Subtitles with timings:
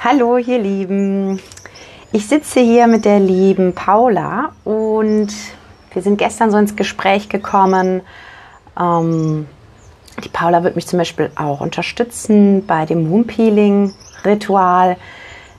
[0.00, 1.40] Hallo, ihr Lieben.
[2.12, 5.26] Ich sitze hier mit der lieben Paula und
[5.92, 8.02] wir sind gestern so ins Gespräch gekommen.
[8.78, 9.48] Ähm,
[10.22, 14.96] die Paula wird mich zum Beispiel auch unterstützen bei dem Womb-Healing-Ritual.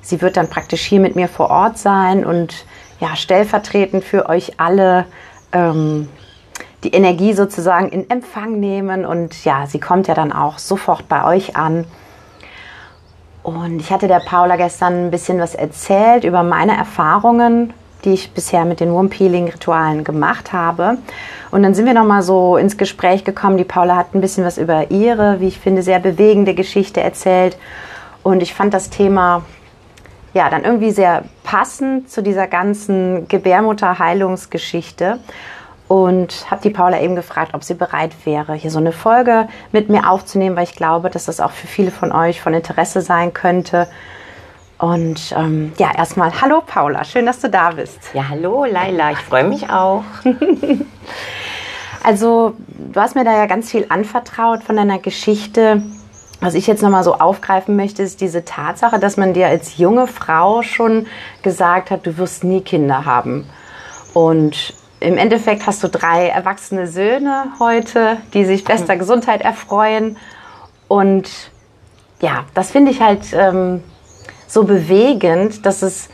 [0.02, 2.66] Sie wird dann praktisch hier mit mir vor Ort sein und
[3.02, 5.06] ja, stellvertretend für euch alle
[5.52, 6.08] ähm,
[6.86, 9.06] die Energie sozusagen in Empfang nehmen.
[9.06, 11.84] Und ja, sie kommt ja dann auch sofort bei euch an.
[13.44, 17.74] Und ich hatte der Paula gestern ein bisschen was erzählt über meine Erfahrungen,
[18.04, 20.98] die ich bisher mit den Womb Healing Ritualen gemacht habe.
[21.52, 23.58] Und dann sind wir nochmal so ins Gespräch gekommen.
[23.58, 27.58] Die Paula hat ein bisschen was über ihre, wie ich finde, sehr bewegende Geschichte erzählt.
[28.24, 29.44] Und ich fand das Thema
[30.34, 35.20] ja dann irgendwie sehr passend zu dieser ganzen Gebärmutterheilungsgeschichte
[35.90, 39.90] und habe die Paula eben gefragt, ob sie bereit wäre, hier so eine Folge mit
[39.90, 43.34] mir aufzunehmen, weil ich glaube, dass das auch für viele von euch von Interesse sein
[43.34, 43.88] könnte.
[44.78, 47.98] Und ähm, ja, erstmal hallo Paula, schön, dass du da bist.
[48.14, 50.04] Ja, hallo Laila, ich freue mich auch.
[52.04, 52.54] also,
[52.94, 55.82] du hast mir da ja ganz viel anvertraut von deiner Geschichte.
[56.40, 60.06] Was ich jetzt nochmal so aufgreifen möchte, ist diese Tatsache, dass man dir als junge
[60.06, 61.08] Frau schon
[61.42, 63.50] gesagt hat, du wirst nie Kinder haben.
[64.14, 69.00] Und im Endeffekt hast du drei erwachsene Söhne heute, die sich bester mhm.
[69.00, 70.18] Gesundheit erfreuen.
[70.88, 71.30] Und
[72.22, 73.84] ja, das finde ich halt ähm,
[74.48, 76.10] so bewegend, dass es,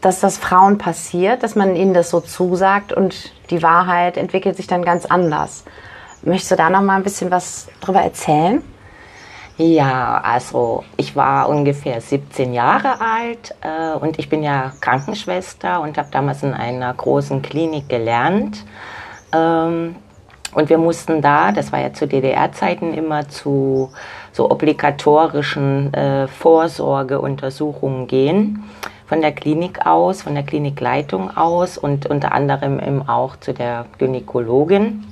[0.00, 4.66] dass das Frauen passiert, dass man ihnen das so zusagt und die Wahrheit entwickelt sich
[4.66, 5.64] dann ganz anders.
[6.22, 8.62] Möchtest du da noch mal ein bisschen was drüber erzählen?
[9.58, 15.98] Ja, also ich war ungefähr 17 Jahre alt äh, und ich bin ja Krankenschwester und
[15.98, 18.64] habe damals in einer großen Klinik gelernt.
[19.34, 19.96] Ähm,
[20.54, 23.90] und wir mussten da, das war ja zu DDR-Zeiten immer zu
[24.30, 28.62] so obligatorischen äh, Vorsorgeuntersuchungen gehen.
[29.08, 33.86] Von der Klinik aus, von der Klinikleitung aus und unter anderem eben auch zu der
[33.98, 35.04] Gynäkologin.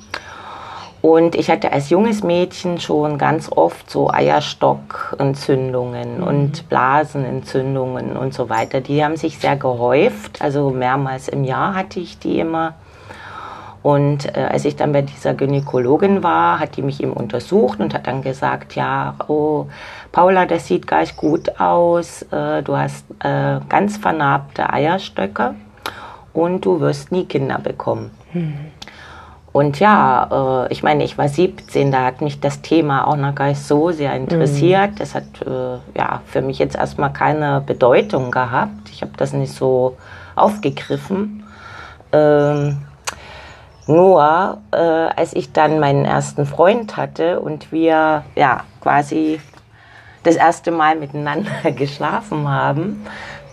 [1.06, 6.22] Und ich hatte als junges Mädchen schon ganz oft so Eierstockentzündungen mhm.
[6.24, 8.80] und Blasenentzündungen und so weiter.
[8.80, 10.42] Die haben sich sehr gehäuft.
[10.42, 12.74] Also mehrmals im Jahr hatte ich die immer.
[13.84, 17.94] Und äh, als ich dann bei dieser Gynäkologin war, hat die mich eben untersucht und
[17.94, 19.66] hat dann gesagt, ja, oh,
[20.10, 22.22] Paula, das sieht gar nicht gut aus.
[22.32, 25.54] Äh, du hast äh, ganz vernarbte Eierstöcke
[26.32, 28.10] und du wirst nie Kinder bekommen.
[28.32, 28.72] Mhm.
[29.56, 33.34] Und ja, äh, ich meine, ich war 17, da hat mich das Thema auch noch
[33.34, 34.90] gar nicht so sehr interessiert.
[34.90, 34.96] Mhm.
[34.96, 38.90] Das hat äh, ja für mich jetzt erstmal keine Bedeutung gehabt.
[38.90, 39.96] Ich habe das nicht so
[40.34, 41.42] aufgegriffen.
[42.12, 42.82] Ähm,
[43.86, 49.40] nur äh, als ich dann meinen ersten Freund hatte und wir ja quasi
[50.22, 53.06] das erste Mal miteinander geschlafen haben,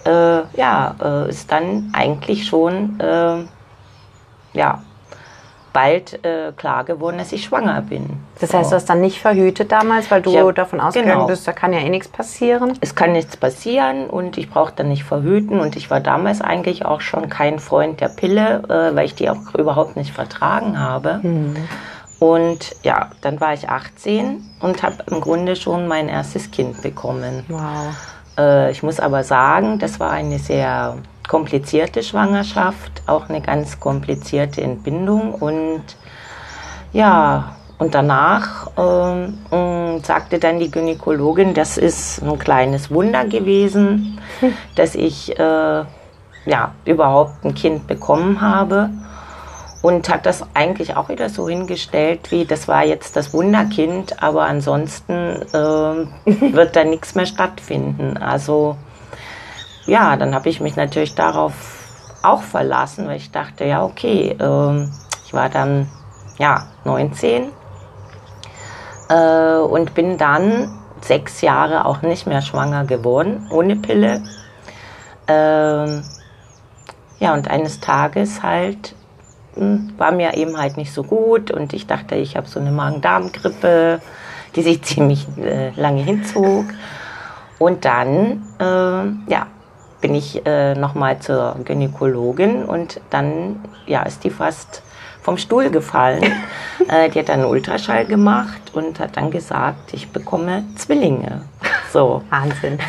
[0.04, 3.38] äh, ja, äh, ist dann eigentlich schon äh,
[4.52, 4.82] ja
[5.74, 8.18] bald äh, klar geworden, dass ich schwanger bin.
[8.40, 11.28] Das heißt, du hast dann nicht verhütet damals, weil du hab, davon ausgegangen genau.
[11.28, 12.78] bist, da kann ja eh nichts passieren?
[12.80, 15.60] Es kann nichts passieren und ich brauche dann nicht verhüten.
[15.60, 19.30] Und ich war damals eigentlich auch schon kein Freund der Pille, äh, weil ich die
[19.30, 21.20] auch überhaupt nicht vertragen habe.
[21.24, 21.56] Mhm.
[22.20, 27.44] Und ja, dann war ich 18 und habe im Grunde schon mein erstes Kind bekommen.
[27.50, 27.62] Wow.
[28.38, 30.96] Äh, ich muss aber sagen, das war eine sehr
[31.28, 35.84] komplizierte Schwangerschaft, auch eine ganz komplizierte Entbindung und
[36.92, 44.20] ja, und danach mm, sagte dann die Gynäkologin, das ist ein kleines Wunder gewesen,
[44.76, 45.84] dass ich äh,
[46.46, 48.90] ja, überhaupt ein Kind bekommen habe.
[49.82, 54.44] Und hat das eigentlich auch wieder so hingestellt, wie das war jetzt das Wunderkind, aber
[54.44, 58.16] ansonsten äh, wird da nichts mehr stattfinden.
[58.16, 58.78] Also
[59.86, 61.54] ja, dann habe ich mich natürlich darauf
[62.22, 64.92] auch verlassen, weil ich dachte, ja, okay, ähm,
[65.26, 65.90] ich war dann
[66.38, 67.50] ja 19
[69.10, 74.24] äh, und bin dann sechs Jahre auch nicht mehr schwanger geworden, ohne Pille.
[75.28, 76.04] Ähm,
[77.20, 78.96] ja, und eines Tages halt
[79.56, 82.72] hm, war mir eben halt nicht so gut und ich dachte, ich habe so eine
[82.72, 84.02] Magen-Darm-Grippe,
[84.56, 86.66] die sich ziemlich äh, lange hinzog.
[87.60, 89.48] Und dann, äh, ja,
[90.04, 94.84] bin ich äh, nochmal zur Gynäkologin und dann ja, ist die fast
[95.22, 96.22] vom Stuhl gefallen.
[96.90, 101.44] äh, die hat dann einen Ultraschall gemacht und hat dann gesagt, ich bekomme Zwillinge.
[101.94, 102.22] So.
[102.30, 102.80] Wahnsinn.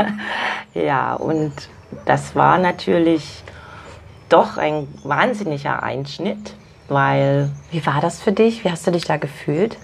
[0.74, 1.52] ja, und
[2.06, 3.44] das war natürlich
[4.28, 6.56] doch ein wahnsinniger Einschnitt,
[6.88, 7.50] weil.
[7.70, 8.64] Wie war das für dich?
[8.64, 9.78] Wie hast du dich da gefühlt?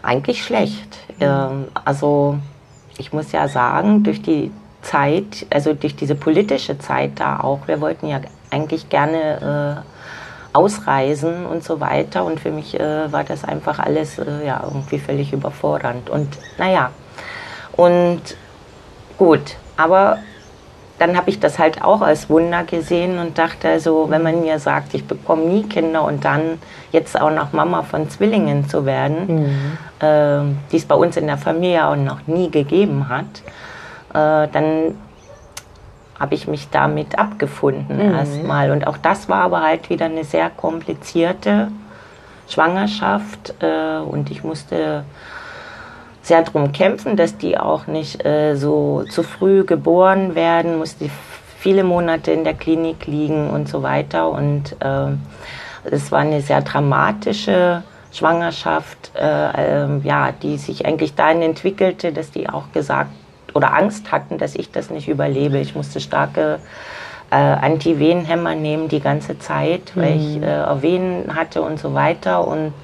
[0.00, 0.98] Eigentlich schlecht.
[1.18, 1.24] Mhm.
[1.24, 2.38] Ähm, also,
[2.98, 4.52] ich muss ja sagen, durch die
[4.82, 8.20] Zeit, also durch diese politische Zeit da auch, wir wollten ja
[8.50, 12.24] eigentlich gerne äh, ausreisen und so weiter.
[12.24, 16.10] Und für mich äh, war das einfach alles äh, ja, irgendwie völlig überfordernd.
[16.10, 16.90] Und naja,
[17.72, 18.20] und
[19.16, 20.18] gut, aber
[20.98, 24.60] dann habe ich das halt auch als Wunder gesehen und dachte, also, wenn man mir
[24.60, 26.58] sagt, ich bekomme nie Kinder und dann
[26.92, 30.06] jetzt auch noch Mama von Zwillingen zu werden, mhm.
[30.06, 33.42] äh, die es bei uns in der Familie auch noch nie gegeben hat,
[34.12, 34.94] äh, dann
[36.18, 38.14] habe ich mich damit abgefunden mhm.
[38.14, 38.70] erstmal.
[38.70, 41.68] Und auch das war aber halt wieder eine sehr komplizierte
[42.48, 45.04] Schwangerschaft äh, und ich musste
[46.22, 51.10] sehr darum kämpfen, dass die auch nicht äh, so zu früh geboren werden, musste
[51.58, 54.30] viele Monate in der Klinik liegen und so weiter.
[54.30, 55.08] Und äh,
[55.84, 57.82] es war eine sehr dramatische
[58.12, 63.10] Schwangerschaft, äh, ähm, ja, die sich eigentlich dahin entwickelte, dass die auch gesagt
[63.54, 65.58] oder Angst hatten, dass ich das nicht überlebe.
[65.58, 66.58] Ich musste starke
[67.30, 70.20] äh, Antivenenhämmer nehmen die ganze Zeit, weil mhm.
[70.20, 72.46] ich äh, Venen hatte und so weiter.
[72.46, 72.74] Und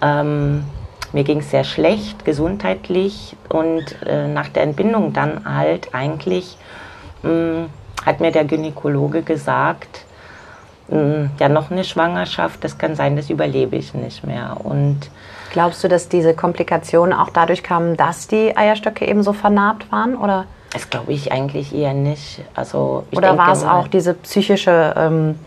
[0.00, 0.64] ähm,
[1.12, 6.56] mir ging es sehr schlecht gesundheitlich und äh, nach der Entbindung dann halt eigentlich
[7.22, 7.66] mh, hm,
[8.04, 10.04] hat mir der Gynäkologe gesagt,
[10.88, 14.56] mh, hm, ja noch eine Schwangerschaft, das kann sein, das überlebe ich nicht mehr.
[14.62, 15.10] Und
[15.52, 20.16] Glaubst du, dass diese Komplikationen auch dadurch kamen, dass die Eierstöcke eben so vernarbt waren?
[20.16, 20.44] Oder?
[20.72, 22.42] Das glaube ich eigentlich eher nicht.
[22.54, 25.38] Also oder war es auch diese psychische ähm,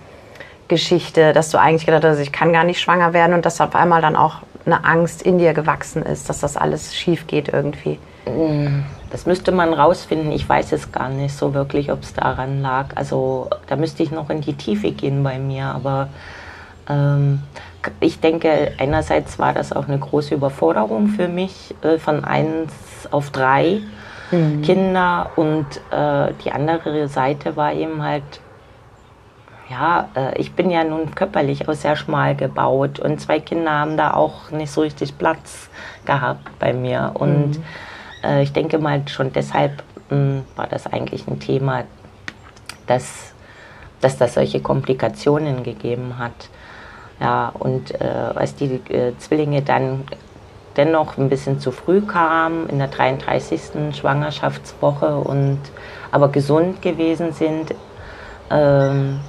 [0.68, 3.76] Geschichte, dass du eigentlich gedacht hast, ich kann gar nicht schwanger werden und dass auf
[3.76, 8.00] einmal dann auch eine Angst in dir gewachsen ist, dass das alles schief geht irgendwie?
[8.26, 10.32] Mm, das müsste man rausfinden.
[10.32, 12.88] Ich weiß es gar nicht so wirklich, ob es daran lag.
[12.96, 15.66] Also da müsste ich noch in die Tiefe gehen bei mir.
[15.66, 16.10] Aber
[16.90, 17.42] ähm,
[18.00, 22.74] ich denke, einerseits war das auch eine große Überforderung für mich, äh, von eins
[23.10, 23.82] auf drei
[24.32, 24.62] mhm.
[24.62, 25.32] Kinder.
[25.36, 28.24] Und äh, die andere Seite war eben halt
[29.72, 33.96] ja, äh, ich bin ja nun körperlich auch sehr schmal gebaut und zwei Kinder haben
[33.96, 35.70] da auch nicht so richtig Platz
[36.06, 37.12] gehabt bei mir.
[37.14, 37.64] Und mhm.
[38.24, 41.86] äh, ich denke mal, schon deshalb mh, hm, war das eigentlich ein Thema,
[42.86, 43.34] dass,
[44.02, 46.50] dass das solche Komplikationen gegeben hat.
[47.22, 48.04] Ja, und äh,
[48.36, 50.04] als die äh, Zwillinge dann
[50.76, 53.96] dennoch ein bisschen zu früh kamen, in der 33.
[53.96, 55.60] Schwangerschaftswoche und
[56.12, 57.76] aber gesund gewesen sind,
[58.50, 59.20] ähm,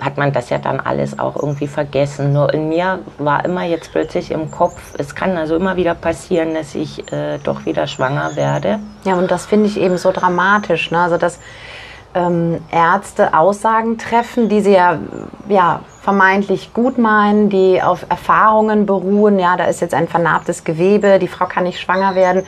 [0.00, 2.32] hat man das ja dann alles auch irgendwie vergessen.
[2.32, 6.54] Nur in mir war immer jetzt plötzlich im Kopf, es kann also immer wieder passieren,
[6.54, 8.78] dass ich äh, doch wieder schwanger werde.
[9.04, 10.90] Ja, und das finde ich eben so dramatisch.
[10.90, 11.00] Ne?
[11.00, 11.40] Also, dass
[12.14, 14.98] ähm, Ärzte Aussagen treffen, die sie ja,
[15.48, 19.38] ja vermeintlich gut meinen, die auf Erfahrungen beruhen.
[19.38, 22.44] Ja, da ist jetzt ein vernarbtes Gewebe, die Frau kann nicht schwanger werden.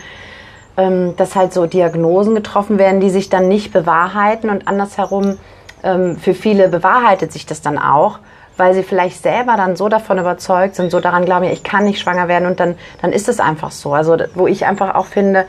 [0.77, 5.37] Ähm, dass halt so Diagnosen getroffen werden, die sich dann nicht bewahrheiten und andersherum
[5.83, 8.19] ähm, für viele bewahrheitet sich das dann auch,
[8.56, 12.01] weil sie vielleicht selber dann so davon überzeugt sind, so daran glauben, ich kann nicht
[12.01, 13.93] schwanger werden und dann, dann ist es einfach so.
[13.93, 15.45] Also wo ich einfach auch finde,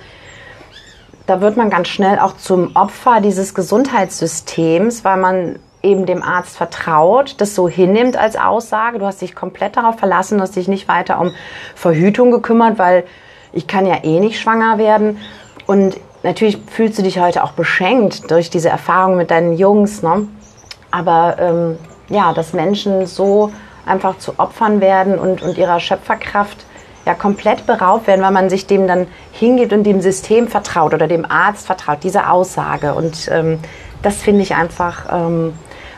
[1.27, 6.57] da wird man ganz schnell auch zum Opfer dieses Gesundheitssystems, weil man eben dem Arzt
[6.57, 8.99] vertraut, das so hinnimmt als Aussage.
[8.99, 11.31] Du hast dich komplett darauf verlassen, du hast dich nicht weiter um
[11.75, 13.03] Verhütung gekümmert, weil
[13.53, 15.17] ich kann ja eh nicht schwanger werden.
[15.65, 20.27] Und natürlich fühlst du dich heute auch beschenkt durch diese Erfahrung mit deinen Jungs, ne?
[20.91, 21.77] Aber ähm,
[22.09, 23.51] ja, dass Menschen so
[23.85, 26.65] einfach zu Opfern werden und, und ihrer Schöpferkraft
[27.05, 31.07] ja komplett beraubt werden, weil man sich dem dann hingeht und dem System vertraut oder
[31.07, 32.93] dem Arzt vertraut, diese Aussage.
[32.93, 33.59] Und ähm,
[34.01, 35.53] das finde ich einfach, ähm,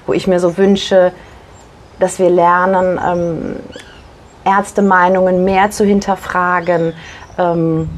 [0.06, 1.12] wo ich mir so wünsche,
[2.00, 3.56] dass wir lernen, ähm,
[4.46, 6.94] Ärztemeinungen mehr zu hinterfragen,
[7.38, 7.90] ähm,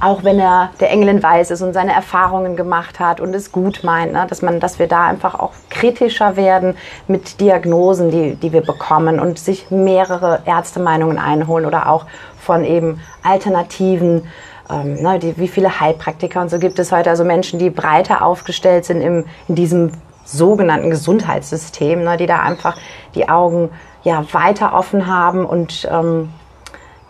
[0.00, 3.84] auch wenn er der Engelin weiß ist und seine Erfahrungen gemacht hat und es gut
[3.84, 8.52] meint, ne, dass man, dass wir da einfach auch kritischer werden mit Diagnosen, die, die
[8.52, 12.06] wir bekommen und sich mehrere Ärztemeinungen einholen oder auch
[12.44, 14.28] von eben Alternativen.
[14.70, 18.24] Ähm, ne, die, wie viele Heilpraktiker und so gibt es heute, also Menschen, die breiter
[18.24, 19.92] aufgestellt sind im, in diesem
[20.24, 22.76] sogenannten Gesundheitssystem, ne, die da einfach
[23.14, 23.68] die Augen
[24.04, 26.30] ja weiter offen haben und ähm,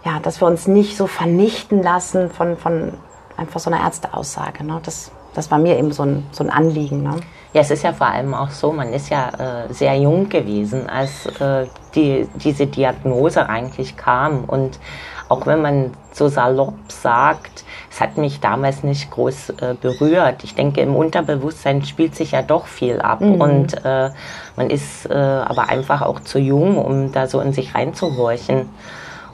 [0.05, 2.93] ja, dass wir uns nicht so vernichten lassen von, von
[3.37, 4.65] einfach so einer Ärzteaussage.
[4.65, 4.81] Ne?
[4.83, 7.03] Das, das war mir eben so ein, so ein Anliegen.
[7.03, 7.17] Ne?
[7.53, 10.89] Ja, es ist ja vor allem auch so, man ist ja äh, sehr jung gewesen,
[10.89, 14.45] als äh, die, diese Diagnose eigentlich kam.
[14.45, 14.79] Und
[15.29, 20.45] auch wenn man so salopp sagt, es hat mich damals nicht groß äh, berührt.
[20.45, 23.21] Ich denke, im Unterbewusstsein spielt sich ja doch viel ab.
[23.21, 23.41] Mhm.
[23.41, 24.11] Und äh,
[24.57, 28.69] man ist äh, aber einfach auch zu jung, um da so in sich reinzuhorchen.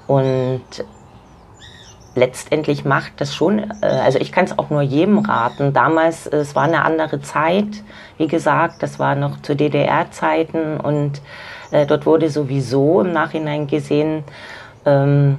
[0.07, 0.63] Und
[2.15, 5.73] letztendlich macht das schon, äh, also ich kann es auch nur jedem raten.
[5.73, 7.83] Damals, äh, es war eine andere Zeit,
[8.19, 11.21] wie gesagt, das war noch zu DDR-Zeiten und
[11.71, 14.25] äh, dort wurde sowieso im Nachhinein gesehen,
[14.85, 15.39] ähm,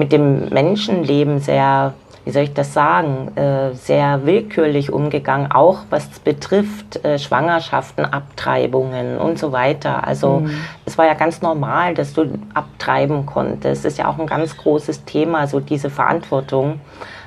[0.00, 6.06] mit dem Menschenleben sehr wie soll ich das sagen, äh, sehr willkürlich umgegangen, auch was
[6.20, 10.06] betrifft äh, Schwangerschaften, Abtreibungen und so weiter.
[10.06, 10.50] Also mhm.
[10.84, 13.84] es war ja ganz normal, dass du abtreiben konntest.
[13.84, 16.80] Das ist ja auch ein ganz großes Thema, so diese Verantwortung,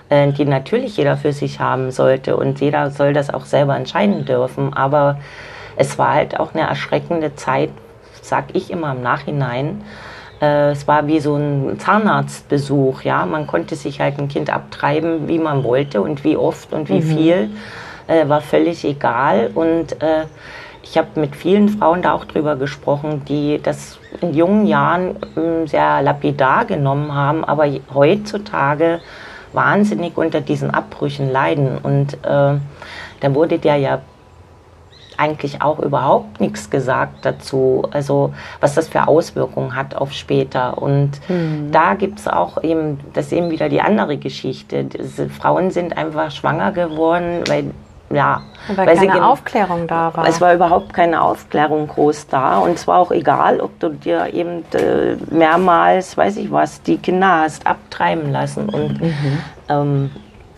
[0.10, 4.26] äh, die natürlich jeder für sich haben sollte und jeder soll das auch selber entscheiden
[4.26, 4.74] dürfen.
[4.76, 5.18] Aber
[5.76, 7.72] es war halt auch eine erschreckende Zeit,
[8.22, 9.82] sag ich immer im Nachhinein,
[10.44, 13.26] äh, es war wie so ein Zahnarztbesuch, ja.
[13.26, 17.00] Man konnte sich halt ein Kind abtreiben, wie man wollte und wie oft und wie
[17.00, 17.18] mhm.
[17.18, 17.50] viel,
[18.08, 19.52] äh, war völlig egal.
[19.56, 20.26] Und äh,
[20.84, 25.66] ich habe mit vielen Frauen da auch drüber gesprochen, die das in jungen Jahren äh,
[25.66, 29.00] sehr lapidar genommen haben, aber heutzutage
[29.54, 31.78] wahnsinnig unter diesen Abbrüchen leiden.
[31.82, 32.58] Und äh,
[33.22, 34.02] dann wurde der ja
[35.20, 40.78] eigentlich auch überhaupt nichts gesagt dazu, also was das für Auswirkungen hat auf später.
[40.78, 41.72] Und mhm.
[41.72, 44.84] da gibt es auch eben, das ist eben wieder die andere Geschichte.
[44.84, 47.72] Diese Frauen sind einfach schwanger geworden, weil
[48.14, 48.44] ja,
[48.76, 50.28] weil, weil keine Aufklärung da war.
[50.28, 54.32] Es war überhaupt keine Aufklärung groß da und es war auch egal, ob du dir
[54.34, 59.38] eben äh, mehrmals, weiß ich was, die Kinder hast abtreiben lassen und mhm.
[59.68, 60.12] ähm,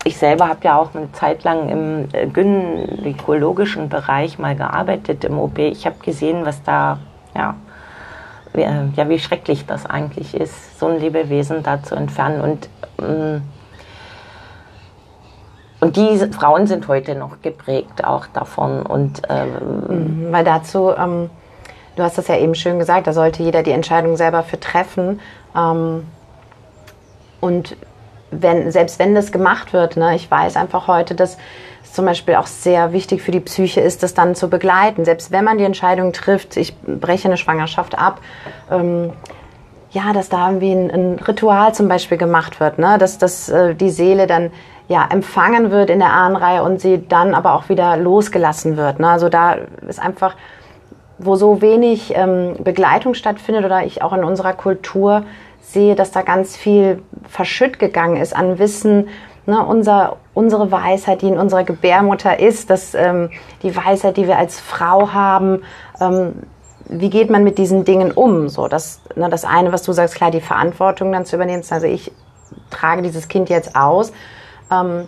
[0.06, 5.36] ich selber habe ja auch eine Zeit lang im äh, gynäkologischen Bereich mal gearbeitet im
[5.36, 5.58] OP.
[5.58, 6.98] Ich habe gesehen, was da,
[7.34, 7.56] ja,
[8.52, 12.40] wie, ja, wie schrecklich das eigentlich ist, so ein Lebewesen da zu entfernen.
[12.40, 12.68] Und,
[13.00, 13.42] ähm,
[15.80, 18.82] und diese Frauen sind heute noch geprägt auch davon.
[18.82, 21.30] Und, ähm, mhm, Weil dazu, ähm,
[21.96, 25.20] du hast das ja eben schön gesagt, da sollte jeder die Entscheidung selber für treffen.
[25.56, 26.06] Ähm,
[27.40, 27.76] und
[28.30, 31.36] wenn, selbst wenn das gemacht wird, ne, ich weiß einfach heute, dass
[31.82, 35.04] es zum Beispiel auch sehr wichtig für die Psyche ist, das dann zu begleiten.
[35.04, 38.20] Selbst wenn man die Entscheidung trifft, ich breche eine Schwangerschaft ab,
[38.70, 39.12] ähm,
[39.90, 42.98] ja, dass da irgendwie ein, ein, Ritual zum Beispiel gemacht wird, ne?
[42.98, 44.50] dass, dass äh, die Seele dann
[44.88, 49.00] ja, empfangen wird in der Ahnenreihe und sie dann aber auch wieder losgelassen wird.
[49.00, 49.08] Ne?
[49.08, 49.56] Also da
[49.88, 50.36] ist einfach,
[51.18, 55.24] wo so wenig ähm, Begleitung stattfindet oder ich auch in unserer Kultur
[55.72, 59.08] sehe, dass da ganz viel verschütt gegangen ist an Wissen,
[59.46, 63.30] ne, unser, unsere Weisheit, die in unserer Gebärmutter ist, dass ähm,
[63.62, 65.62] die Weisheit, die wir als Frau haben,
[66.00, 66.34] ähm,
[66.88, 68.48] wie geht man mit diesen Dingen um?
[68.48, 71.64] So, das, ne, das eine, was du sagst, klar, die Verantwortung dann zu übernehmen.
[71.68, 72.12] Also ich
[72.70, 74.12] trage dieses Kind jetzt aus.
[74.70, 75.06] Ähm,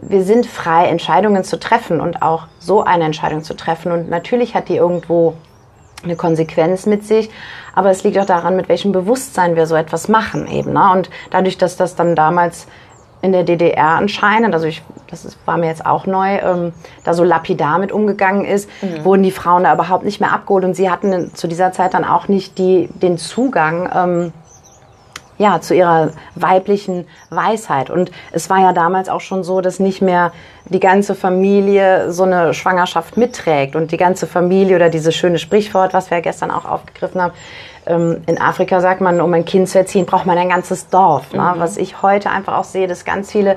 [0.00, 3.90] wir sind frei, Entscheidungen zu treffen und auch so eine Entscheidung zu treffen.
[3.90, 5.34] Und natürlich hat die irgendwo
[6.04, 7.30] eine Konsequenz mit sich.
[7.78, 10.72] Aber es liegt auch daran, mit welchem Bewusstsein wir so etwas machen eben.
[10.72, 10.90] Ne?
[10.90, 12.66] Und dadurch, dass das dann damals
[13.22, 16.72] in der DDR anscheinend, also ich, das ist, war mir jetzt auch neu, ähm,
[17.04, 19.04] da so lapidar mit umgegangen ist, mhm.
[19.04, 22.04] wurden die Frauen da überhaupt nicht mehr abgeholt und sie hatten zu dieser Zeit dann
[22.04, 24.32] auch nicht die, den Zugang ähm,
[25.38, 27.90] ja, zu ihrer weiblichen Weisheit.
[27.90, 30.32] Und es war ja damals auch schon so, dass nicht mehr
[30.66, 35.94] die ganze Familie so eine Schwangerschaft mitträgt und die ganze Familie oder dieses schöne Sprichwort,
[35.94, 37.32] was wir gestern auch aufgegriffen haben.
[37.86, 41.32] Ähm, in Afrika sagt man, um ein Kind zu erziehen, braucht man ein ganzes Dorf.
[41.32, 41.40] Ne?
[41.54, 41.60] Mhm.
[41.60, 43.56] Was ich heute einfach auch sehe, dass ganz viele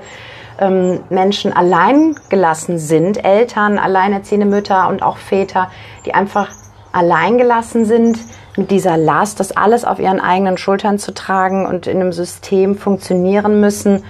[0.60, 5.70] ähm, Menschen allein gelassen sind, Eltern, alleinerziehende Mütter und auch Väter,
[6.06, 6.50] die einfach
[6.92, 8.20] allein gelassen sind,
[8.58, 12.76] mit dieser Last, das alles auf ihren eigenen Schultern zu tragen und in einem System
[12.76, 14.04] funktionieren müssen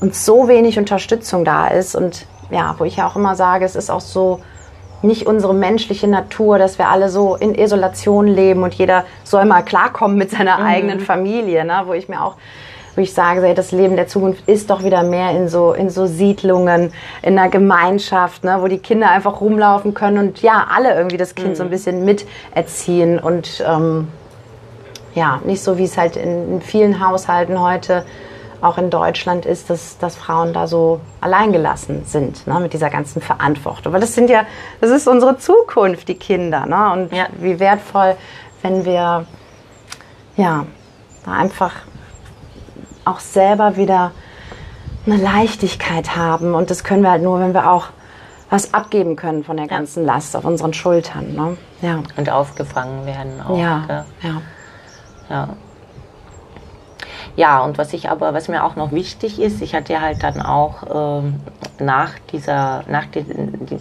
[0.00, 1.96] und so wenig Unterstützung da ist.
[1.96, 4.40] Und ja, wo ich ja auch immer sage, es ist auch so
[5.02, 9.62] nicht unsere menschliche Natur, dass wir alle so in Isolation leben und jeder soll mal
[9.62, 10.66] klarkommen mit seiner mhm.
[10.66, 11.82] eigenen Familie, ne?
[11.86, 12.36] wo ich mir auch
[12.98, 16.06] wo ich sage, das Leben der Zukunft ist doch wieder mehr in so, in so
[16.06, 21.16] Siedlungen, in einer Gemeinschaft, ne, wo die Kinder einfach rumlaufen können und ja, alle irgendwie
[21.16, 21.54] das Kind mhm.
[21.54, 21.70] so ein mhm.
[21.70, 24.08] bisschen miterziehen und ähm,
[25.14, 28.04] ja, nicht so wie es halt in, in, vielen Haushalten heute
[28.60, 33.22] auch in Deutschland ist, dass, dass Frauen da so alleingelassen sind ne, mit dieser ganzen
[33.22, 33.92] Verantwortung.
[33.92, 34.42] Weil das sind ja,
[34.80, 36.66] das ist unsere Zukunft, die Kinder.
[36.66, 36.90] Ne?
[36.92, 37.26] Und ja.
[37.38, 38.16] wie wertvoll,
[38.62, 39.24] wenn wir
[40.36, 40.66] ja,
[41.24, 41.74] da einfach
[43.08, 44.12] auch selber wieder
[45.06, 46.54] eine Leichtigkeit haben.
[46.54, 47.88] Und das können wir halt nur, wenn wir auch
[48.50, 50.14] was abgeben können von der ganzen ja.
[50.14, 51.34] Last auf unseren Schultern.
[51.34, 51.56] Ne?
[51.82, 52.02] Ja.
[52.16, 53.58] Und aufgefangen werden auch.
[53.58, 54.42] Ja, ja.
[55.28, 55.48] ja.
[57.36, 60.24] Ja, und was ich aber, was mir auch noch wichtig ist, ich hatte ja halt
[60.24, 61.38] dann auch ähm,
[61.78, 63.22] nach dieser, nach die,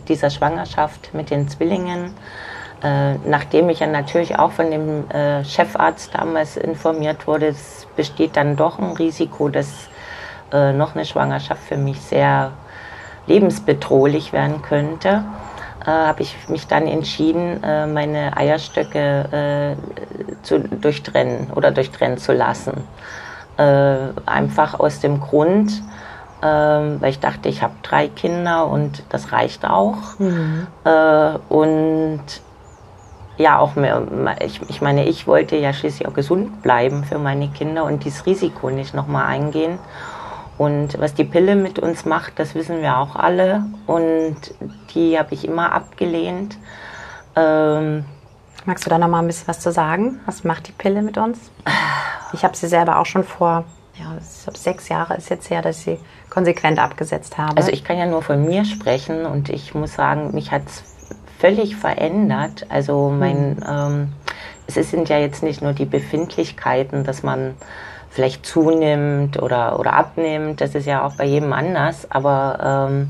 [0.07, 2.12] dieser Schwangerschaft mit den Zwillingen,
[2.84, 8.38] äh, nachdem ich ja natürlich auch von dem äh, Chefarzt damals informiert wurde, es besteht
[8.38, 9.89] dann doch ein Risiko, dass
[10.51, 12.51] äh, noch eine Schwangerschaft für mich sehr
[13.25, 15.24] lebensbedrohlich werden könnte,
[15.86, 19.75] äh, habe ich mich dann entschieden, äh, meine Eierstöcke
[20.43, 22.74] zu durchtrennen oder durchtrennen zu lassen.
[24.27, 25.81] Einfach aus dem Grund,
[26.43, 30.19] ähm, weil ich dachte, ich habe drei Kinder und das reicht auch.
[30.19, 30.67] Mhm.
[30.84, 32.22] Äh, und
[33.38, 34.03] ja, auch mehr,
[34.41, 38.25] ich, ich meine, ich wollte ja schließlich auch gesund bleiben für meine Kinder und dieses
[38.25, 39.79] Risiko nicht nochmal eingehen.
[40.58, 43.65] Und was die Pille mit uns macht, das wissen wir auch alle.
[43.86, 44.38] Und
[44.96, 46.58] die habe ich immer abgelehnt.
[47.36, 48.06] Ähm,
[48.67, 50.20] Magst du da noch mal ein bisschen was zu sagen?
[50.25, 51.39] Was macht die Pille mit uns?
[52.34, 53.63] Ich habe sie selber auch schon vor,
[53.98, 57.56] ja, ich glaube, sechs Jahre ist jetzt her, dass ich sie konsequent abgesetzt habe.
[57.56, 60.84] Also ich kann ja nur von mir sprechen und ich muss sagen, mich hat es
[61.39, 62.65] völlig verändert.
[62.70, 63.63] Also mein, mhm.
[63.67, 64.13] ähm,
[64.67, 67.56] es sind ja jetzt nicht nur die Befindlichkeiten, dass man
[68.10, 73.10] vielleicht zunimmt oder, oder abnimmt, das ist ja auch bei jedem anders, aber ähm,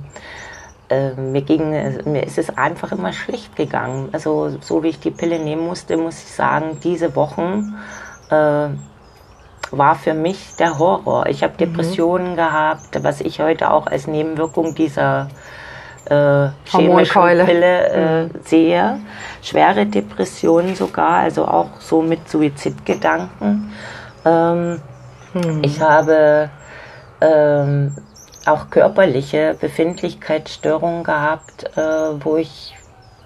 [0.90, 4.10] äh, mir, ging, mir ist es einfach immer schlecht gegangen.
[4.12, 7.76] Also so wie ich die Pille nehmen musste, muss ich sagen, diese Wochen
[8.30, 8.68] äh,
[9.72, 11.28] war für mich der Horror.
[11.28, 11.58] Ich habe mhm.
[11.58, 12.36] Depressionen mhm.
[12.36, 15.30] gehabt, was ich heute auch als Nebenwirkung dieser
[16.10, 18.30] äh, chemischen Pille äh, mhm.
[18.44, 19.00] sehe.
[19.42, 23.72] Schwere Depressionen sogar, also auch so mit Suizidgedanken.
[24.26, 24.82] Ähm,
[25.34, 25.62] mhm.
[25.64, 26.50] Ich habe
[27.22, 27.96] ähm,
[28.46, 31.82] auch körperliche Befindlichkeitsstörungen gehabt, äh,
[32.20, 32.74] wo ich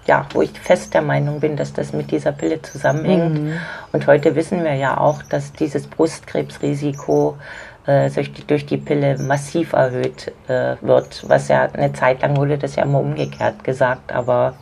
[0.04, 3.38] ja, wo ich fest der Meinung bin, dass das mit dieser Pille zusammenhängt.
[3.38, 3.52] Mhm.
[3.92, 7.38] Und heute wissen wir ja auch, dass dieses Brustkrebsrisiko
[7.86, 11.24] äh, durch, die, durch, die, Pille massiv erhöht äh, wird.
[11.28, 14.54] Was ja eine Zeit lang wurde das ja immer umgekehrt gesagt, aber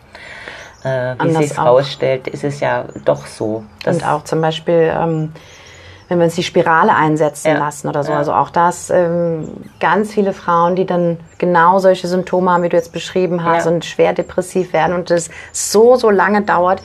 [0.85, 3.65] äh, wie sich herausstellt, ist es ja doch so.
[3.87, 5.33] Und auch zum Beispiel ähm,
[6.11, 7.59] wenn wir uns die Spirale einsetzen ja.
[7.59, 8.11] lassen oder so.
[8.11, 8.19] Ja.
[8.19, 9.49] Also auch das, ähm,
[9.79, 13.71] ganz viele Frauen, die dann genau solche Symptome haben, wie du jetzt beschrieben hast, ja.
[13.71, 16.83] und schwer depressiv werden und das so, so lange dauert,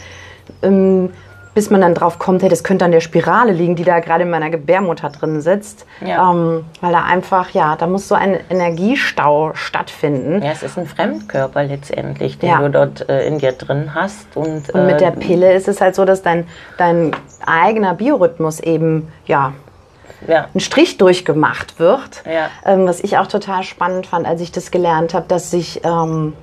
[0.62, 1.12] ähm,
[1.56, 4.24] bis man dann drauf kommt, hey, das könnte an der Spirale liegen, die da gerade
[4.24, 5.86] in meiner Gebärmutter drin sitzt.
[6.06, 6.32] Ja.
[6.32, 10.44] Ähm, weil da einfach, ja, da muss so ein Energiestau stattfinden.
[10.44, 12.60] Ja, es ist ein Fremdkörper letztendlich, den ja.
[12.60, 14.36] du dort äh, in dir drin hast.
[14.36, 16.46] Und, und mit äh, der Pille ist es halt so, dass dein,
[16.78, 17.16] dein
[17.46, 19.54] eigener Biorhythmus eben, ja,
[20.28, 20.48] ja.
[20.54, 22.24] ein Strich durchgemacht wird.
[22.26, 22.50] Ja.
[22.66, 26.34] Ähm, was ich auch total spannend fand, als ich das gelernt habe, dass sich ähm,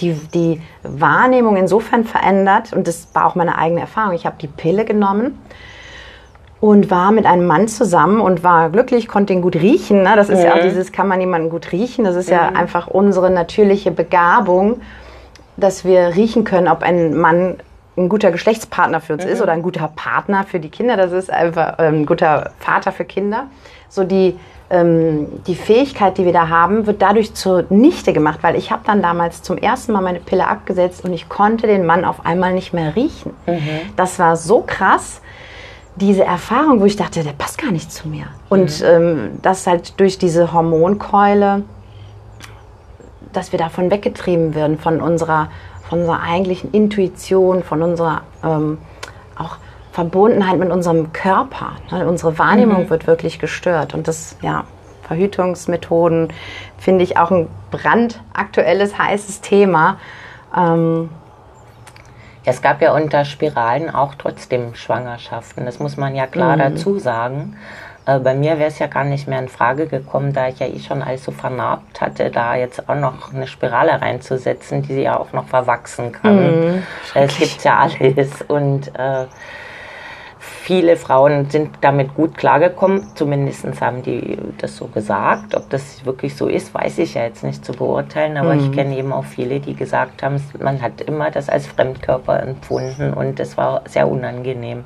[0.00, 4.14] die, die Wahrnehmung insofern verändert, und das war auch meine eigene Erfahrung.
[4.14, 5.38] Ich habe die Pille genommen
[6.60, 10.02] und war mit einem Mann zusammen und war glücklich, konnte ihn gut riechen.
[10.02, 10.12] Ne?
[10.14, 10.44] Das ist mhm.
[10.44, 10.68] ja auch mhm.
[10.68, 12.04] dieses, kann man jemanden gut riechen?
[12.04, 12.34] Das ist mhm.
[12.34, 14.82] ja einfach unsere natürliche Begabung,
[15.56, 17.56] dass wir riechen können, ob ein Mann
[17.96, 19.30] ein guter Geschlechtspartner für uns mhm.
[19.30, 20.96] ist oder ein guter Partner für die Kinder.
[20.96, 23.46] Das ist einfach ähm, ein guter Vater für Kinder.
[23.88, 24.38] So die
[24.70, 29.02] ähm, die Fähigkeit, die wir da haben, wird dadurch zunichte gemacht, weil ich habe dann
[29.02, 32.72] damals zum ersten Mal meine Pille abgesetzt und ich konnte den Mann auf einmal nicht
[32.72, 33.32] mehr riechen.
[33.46, 33.80] Mhm.
[33.96, 35.20] Das war so krass,
[35.96, 38.26] diese Erfahrung, wo ich dachte, der passt gar nicht zu mir.
[38.48, 38.86] Und mhm.
[38.86, 41.64] ähm, das halt durch diese Hormonkeule,
[43.32, 45.48] dass wir davon weggetrieben werden, von unserer,
[45.88, 48.78] von unserer eigentlichen Intuition, von unserer ähm,
[49.36, 49.56] auch
[49.92, 51.72] Verbundenheit mit unserem Körper.
[51.90, 52.06] Ne?
[52.06, 52.90] Unsere Wahrnehmung mhm.
[52.90, 53.94] wird wirklich gestört.
[53.94, 54.64] Und das, ja,
[55.02, 56.32] Verhütungsmethoden
[56.78, 59.98] finde ich auch ein brandaktuelles, heißes Thema.
[60.56, 61.10] Ähm,
[62.44, 65.66] es gab ja unter Spiralen auch trotzdem Schwangerschaften.
[65.66, 66.60] Das muss man ja klar mhm.
[66.60, 67.56] dazu sagen.
[68.06, 70.66] Äh, bei mir wäre es ja gar nicht mehr in Frage gekommen, da ich ja
[70.66, 75.02] eh schon alles so vernarbt hatte, da jetzt auch noch eine Spirale reinzusetzen, die sie
[75.02, 76.76] ja auch noch verwachsen kann.
[76.76, 76.82] Mhm.
[77.14, 78.42] Es gibt ja alles.
[78.48, 79.26] Und äh,
[80.70, 85.56] viele Frauen sind damit gut klargekommen, zumindest haben die das so gesagt.
[85.56, 88.60] Ob das wirklich so ist, weiß ich ja jetzt nicht zu beurteilen, aber mhm.
[88.60, 93.12] ich kenne eben auch viele, die gesagt haben, man hat immer das als Fremdkörper empfunden
[93.12, 94.84] und es war sehr unangenehm.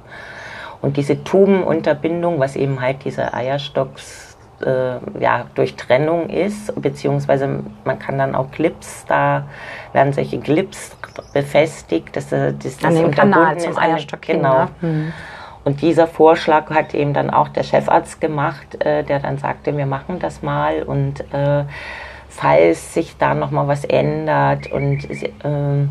[0.80, 7.98] Und diese Tubenunterbindung, was eben halt diese Eierstocks äh, ja, durch Trennung ist, beziehungsweise man
[7.98, 9.44] kann dann auch Clips, da
[9.92, 10.96] werden solche Clips
[11.34, 14.68] befestigt, dass das, das An dem Kanal zum Eierstock genau.
[14.80, 15.12] Mhm.
[15.64, 19.86] Und dieser Vorschlag hat eben dann auch der Chefarzt gemacht, äh, der dann sagte, wir
[19.86, 21.64] machen das mal und äh,
[22.28, 25.88] falls sich da noch mal was ändert und äh,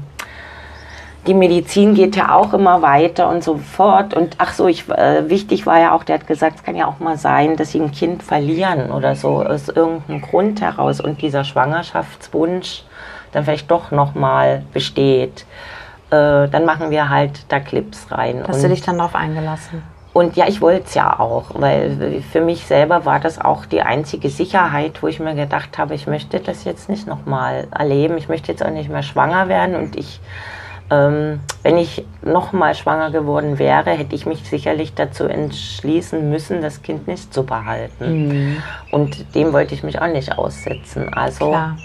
[1.26, 4.14] die Medizin geht ja auch immer weiter und so fort.
[4.14, 6.86] Und ach so, ich, äh, wichtig war ja auch, der hat gesagt, es kann ja
[6.86, 11.22] auch mal sein, dass sie ein Kind verlieren oder so aus irgendeinem Grund heraus und
[11.22, 12.84] dieser Schwangerschaftswunsch
[13.32, 15.46] dann vielleicht doch noch mal besteht.
[16.14, 18.44] Äh, dann machen wir halt da Clips rein.
[18.48, 19.82] Hast du dich dann darauf eingelassen?
[20.14, 23.82] und ja, ich wollte es ja auch, weil für mich selber war das auch die
[23.82, 28.18] einzige Sicherheit, wo ich mir gedacht habe, ich möchte das jetzt nicht nochmal erleben.
[28.20, 29.76] Ich möchte jetzt auch nicht mehr schwanger werden.
[29.76, 30.20] Und ich,
[30.92, 36.84] ähm, wenn ich nochmal schwanger geworden wäre, hätte ich mich sicherlich dazu entschließen müssen, das
[36.84, 38.28] Kind nicht zu behalten.
[38.28, 38.64] Mhm.
[38.92, 41.12] Und dem wollte ich mich auch nicht aussetzen.
[41.12, 41.50] Also.
[41.50, 41.76] Klar.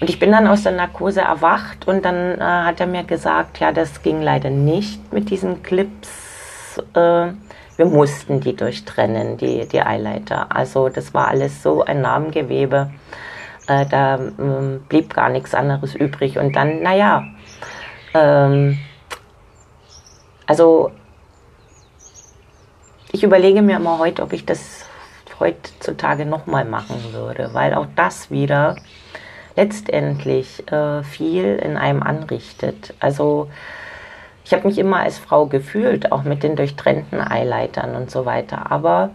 [0.00, 3.58] Und ich bin dann aus der Narkose erwacht und dann äh, hat er mir gesagt,
[3.58, 6.78] ja, das ging leider nicht mit diesen Clips.
[6.94, 7.32] Äh,
[7.76, 10.54] wir mussten die durchtrennen, die, die Eileiter.
[10.54, 12.90] Also das war alles so ein Narbengewebe.
[13.66, 16.38] Äh, da ähm, blieb gar nichts anderes übrig.
[16.38, 17.24] Und dann, naja,
[18.14, 18.78] ähm,
[20.46, 20.92] also
[23.10, 24.84] ich überlege mir immer heute, ob ich das
[25.40, 28.76] heutzutage nochmal machen würde, weil auch das wieder
[29.58, 32.94] letztendlich äh, viel in einem anrichtet.
[33.00, 33.50] Also
[34.44, 38.70] ich habe mich immer als Frau gefühlt, auch mit den durchtrennten Eileitern und so weiter.
[38.70, 39.10] Aber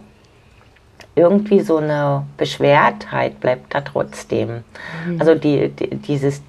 [1.14, 4.64] irgendwie so eine Beschwertheit bleibt da trotzdem.
[5.06, 5.18] Mhm.
[5.18, 6.42] Also die, die, dieses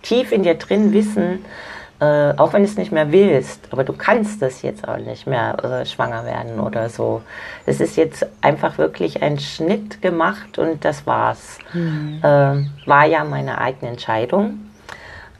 [0.00, 1.44] tief in dir drin Wissen,
[2.00, 5.26] äh, auch wenn du es nicht mehr willst, aber du kannst das jetzt auch nicht
[5.26, 7.22] mehr äh, schwanger werden oder so.
[7.66, 11.58] Es ist jetzt einfach wirklich ein Schnitt gemacht und das war's.
[11.72, 12.18] Mhm.
[12.22, 14.70] Äh, war ja meine eigene Entscheidung.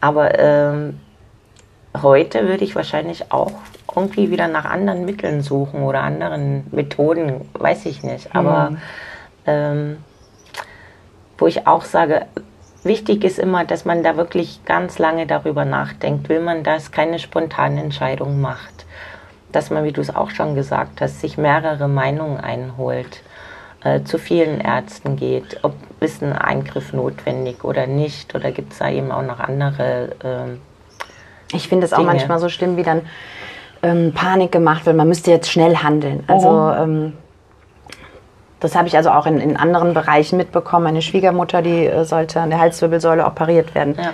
[0.01, 1.01] Aber ähm,
[2.01, 3.53] heute würde ich wahrscheinlich auch
[3.95, 8.35] irgendwie wieder nach anderen Mitteln suchen oder anderen Methoden, weiß ich nicht.
[8.35, 8.79] Aber mhm.
[9.47, 9.97] ähm,
[11.37, 12.27] wo ich auch sage,
[12.85, 16.29] wichtig ist immer, dass man da wirklich ganz lange darüber nachdenkt.
[16.29, 18.87] Will man das, keine spontane Entscheidung macht.
[19.53, 23.23] Dass man, wie du es auch schon gesagt hast, sich mehrere Meinungen einholt,
[23.85, 28.81] äh, zu vielen Ärzten geht, ob ist ein Eingriff notwendig oder nicht, oder gibt es
[28.81, 30.59] da eben auch noch andere äh,
[31.55, 33.03] ich finde es auch manchmal so schlimm, wie dann
[33.83, 34.97] ähm, Panik gemacht wird.
[34.97, 36.25] Man müsste jetzt schnell handeln.
[36.27, 36.73] Also oh.
[36.73, 37.13] ähm,
[38.65, 40.85] das habe ich also auch in, in, anderen Bereichen mitbekommen.
[40.85, 43.95] Meine Schwiegermutter, die äh, sollte an der Halswirbelsäule operiert werden.
[43.97, 44.13] Ja.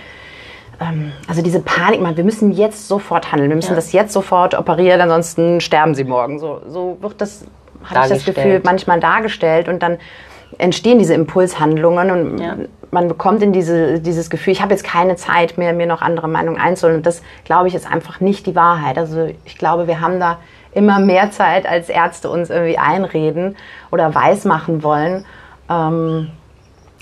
[0.80, 3.50] Ähm, also diese Panik, man, wir müssen jetzt sofort handeln.
[3.50, 3.76] Wir müssen ja.
[3.76, 6.38] das jetzt sofort operieren, ansonsten sterben sie morgen.
[6.38, 7.44] So, so wird das,
[7.84, 9.68] habe ich das Gefühl, manchmal dargestellt.
[9.68, 9.98] Und dann
[10.58, 12.56] entstehen diese Impulshandlungen und ja.
[12.90, 16.28] man bekommt in diese, dieses Gefühl, ich habe jetzt keine Zeit mehr, mir noch andere
[16.28, 16.98] Meinungen einzuholen.
[16.98, 18.98] Und das, glaube ich, ist einfach nicht die Wahrheit.
[18.98, 20.38] Also ich glaube, wir haben da
[20.72, 23.56] immer mehr Zeit, als Ärzte uns irgendwie einreden
[23.90, 25.24] oder weismachen wollen.
[25.68, 26.30] Ähm,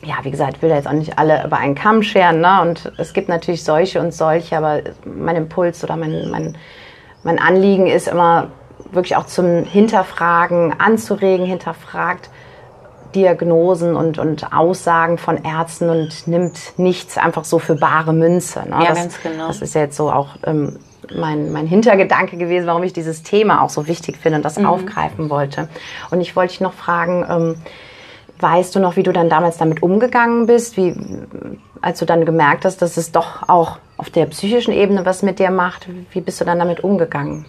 [0.03, 2.41] ja, wie gesagt, ich will da jetzt auch nicht alle über einen Kamm scheren.
[2.41, 2.61] Ne?
[2.63, 6.57] Und es gibt natürlich solche und solche, aber mein Impuls oder mein, mein,
[7.25, 8.49] mein Anliegen ist immer
[8.93, 12.31] wirklich auch zum Hinterfragen, anzuregen, hinterfragt,
[13.15, 18.61] Diagnosen und, und Aussagen von Ärzten und nimmt nichts einfach so für bare Münze.
[18.61, 18.77] Ne?
[18.81, 19.49] Ja, das, ganz genau.
[19.49, 20.79] Das ist ja jetzt so auch ähm,
[21.15, 24.67] mein, mein Hintergedanke gewesen, warum ich dieses Thema auch so wichtig finde und das mhm.
[24.67, 25.69] aufgreifen wollte.
[26.11, 27.57] Und ich wollte dich noch fragen, ähm,
[28.41, 30.95] weißt du noch, wie du dann damals damit umgegangen bist, wie,
[31.81, 35.39] als du dann gemerkt hast, dass es doch auch auf der psychischen Ebene was mit
[35.39, 35.89] dir macht?
[36.13, 37.47] Wie bist du dann damit umgegangen?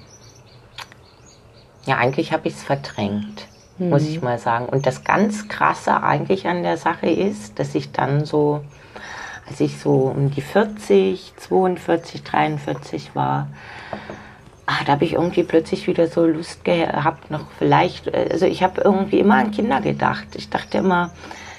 [1.85, 3.47] Ja, eigentlich habe ich es verdrängt
[3.79, 3.89] mhm.
[3.89, 4.67] muss ich mal sagen.
[4.67, 8.61] Und das ganz Krasse eigentlich an der Sache ist, dass ich dann so,
[9.49, 13.47] als ich so um die 40, 42, 43 war,
[14.65, 18.81] ah, da habe ich irgendwie plötzlich wieder so Lust gehabt, noch vielleicht, also ich habe
[18.81, 20.27] irgendwie immer an Kinder gedacht.
[20.35, 21.11] Ich dachte immer,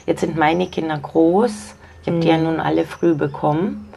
[0.07, 2.21] jetzt sind meine Kinder groß, ich habe mhm.
[2.21, 2.45] die ja mhm.
[2.45, 3.89] nun alle früh bekommen.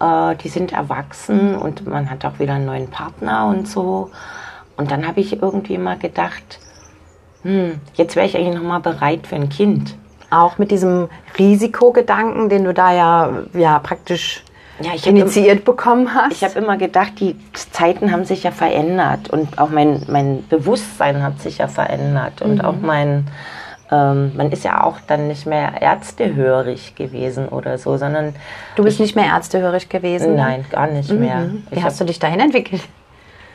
[0.00, 4.10] Äh, die sind erwachsen und man hat auch wieder einen neuen Partner und so.
[4.76, 6.58] Und dann habe ich irgendwie immer gedacht,
[7.42, 9.94] hm, jetzt wäre ich eigentlich noch mal bereit für ein Kind.
[10.30, 11.08] Auch mit diesem
[11.38, 14.42] Risikogedanken, den du da ja, ja praktisch
[14.80, 16.32] ja, initiiert im, bekommen hast?
[16.32, 21.22] Ich habe immer gedacht, die Zeiten haben sich ja verändert und auch mein, mein Bewusstsein
[21.22, 22.60] hat sich ja verändert und mhm.
[22.60, 23.26] auch mein,
[23.90, 28.34] ähm, man ist ja auch dann nicht mehr ärztehörig gewesen oder so, sondern...
[28.74, 30.36] Du bist ich, nicht mehr ärztehörig gewesen?
[30.36, 31.20] Nein, gar nicht mhm.
[31.20, 31.50] mehr.
[31.70, 32.82] Wie ich hast hab, du dich dahin entwickelt?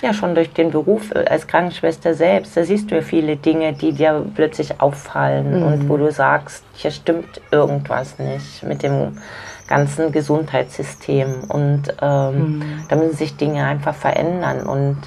[0.02, 2.58] Ja, schon durch den Beruf als Krankenschwester selbst.
[2.58, 5.66] Da siehst du ja viele Dinge, die dir plötzlich auffallen mhm.
[5.66, 9.20] und wo du sagst, hier stimmt irgendwas nicht mit dem
[9.68, 11.44] ganzen Gesundheitssystem.
[11.48, 12.84] Und ähm, mhm.
[12.90, 14.64] da müssen sich Dinge einfach verändern.
[14.64, 14.98] Und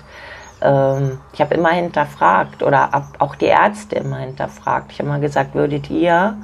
[0.63, 4.93] ähm, ich habe immer hinterfragt oder auch die Ärzte immer hinterfragt.
[4.93, 6.37] Ich habe mal gesagt, würdet ihr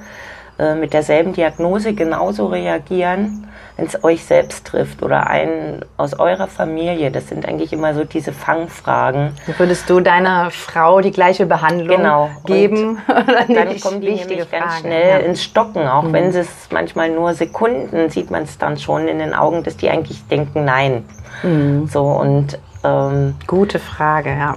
[0.58, 3.46] äh, mit derselben Diagnose genauso reagieren?
[3.76, 7.11] Wenn es euch selbst trifft oder einen aus eurer Familie.
[7.11, 9.33] Das sind eigentlich immer so diese Fangfragen.
[9.59, 12.30] Würdest du deiner Frau die gleiche Behandlung genau.
[12.44, 12.98] geben?
[13.09, 14.46] Oder dann kommen die nämlich Frage.
[14.50, 15.16] ganz schnell ja.
[15.18, 15.87] ins Stocken.
[15.88, 16.12] Auch mhm.
[16.12, 19.88] wenn es manchmal nur Sekunden sieht man es dann schon in den Augen, dass die
[19.88, 21.04] eigentlich denken, nein.
[21.42, 21.87] Mhm.
[21.87, 24.56] So und ähm, gute Frage, ja.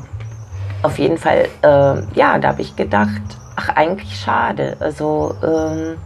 [0.82, 3.22] auf jeden Fall, äh, ja, da habe ich gedacht,
[3.56, 4.78] ach, eigentlich schade.
[4.80, 5.98] Also, ähm,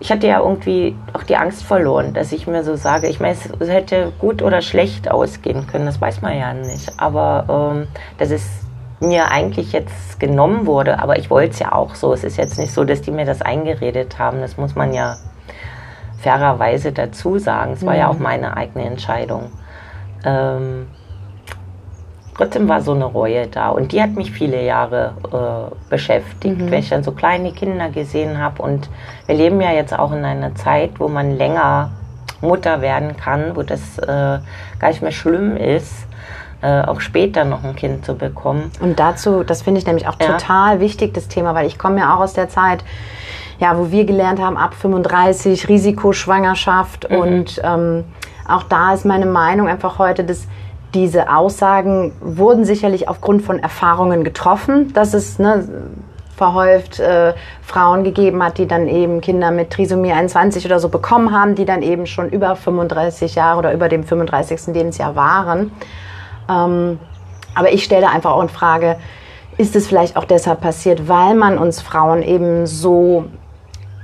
[0.00, 3.36] ich hatte ja irgendwie auch die Angst verloren, dass ich mir so sage, ich meine,
[3.58, 6.92] es hätte gut oder schlecht ausgehen können, das weiß man ja nicht.
[6.98, 7.86] Aber ähm,
[8.18, 8.64] dass es
[9.00, 12.12] mir eigentlich jetzt genommen wurde, aber ich wollte es ja auch so.
[12.12, 14.40] Es ist jetzt nicht so, dass die mir das eingeredet haben.
[14.40, 15.16] Das muss man ja
[16.18, 17.72] fairerweise dazu sagen.
[17.72, 17.98] Es war mhm.
[17.98, 19.50] ja auch meine eigene Entscheidung.
[20.24, 20.86] Ähm,
[22.36, 26.70] trotzdem war so eine Reue da und die hat mich viele Jahre äh, beschäftigt, mhm.
[26.70, 28.88] wenn ich dann so kleine Kinder gesehen habe und
[29.26, 31.90] wir leben ja jetzt auch in einer Zeit, wo man länger
[32.40, 36.06] Mutter werden kann, wo das äh, gar nicht mehr schlimm ist,
[36.62, 38.70] äh, auch später noch ein Kind zu bekommen.
[38.80, 40.26] Und dazu, das finde ich nämlich auch ja.
[40.26, 42.84] total wichtig, das Thema, weil ich komme ja auch aus der Zeit,
[43.60, 47.16] ja, wo wir gelernt haben, ab 35 Risikoschwangerschaft mhm.
[47.16, 48.04] und ähm,
[48.46, 50.46] auch da ist meine Meinung einfach heute, dass
[50.94, 55.68] diese Aussagen wurden sicherlich aufgrund von Erfahrungen getroffen, dass es ne,
[56.36, 61.32] verhäuft äh, Frauen gegeben hat, die dann eben Kinder mit Trisomie 21 oder so bekommen
[61.32, 64.74] haben, die dann eben schon über 35 Jahre oder über dem 35.
[64.74, 65.72] Lebensjahr waren.
[66.48, 66.98] Ähm,
[67.54, 68.96] aber ich stelle einfach auch in Frage,
[69.56, 73.26] ist es vielleicht auch deshalb passiert, weil man uns Frauen eben so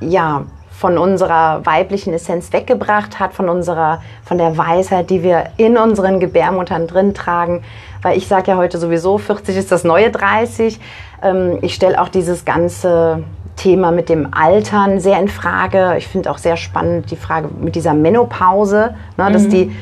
[0.01, 0.45] ja,
[0.81, 6.21] von unserer weiblichen Essenz weggebracht hat, von unserer, von der Weisheit, die wir in unseren
[6.21, 7.63] Gebärmuttern drin tragen.
[8.01, 10.81] Weil ich sage ja heute sowieso, 40 ist das neue 30.
[11.23, 13.25] Ähm, ich stelle auch dieses ganze
[13.57, 15.97] Thema mit dem Altern sehr in Frage.
[15.99, 19.33] Ich finde auch sehr spannend die Frage mit dieser Menopause, ne, mhm.
[19.35, 19.77] dass die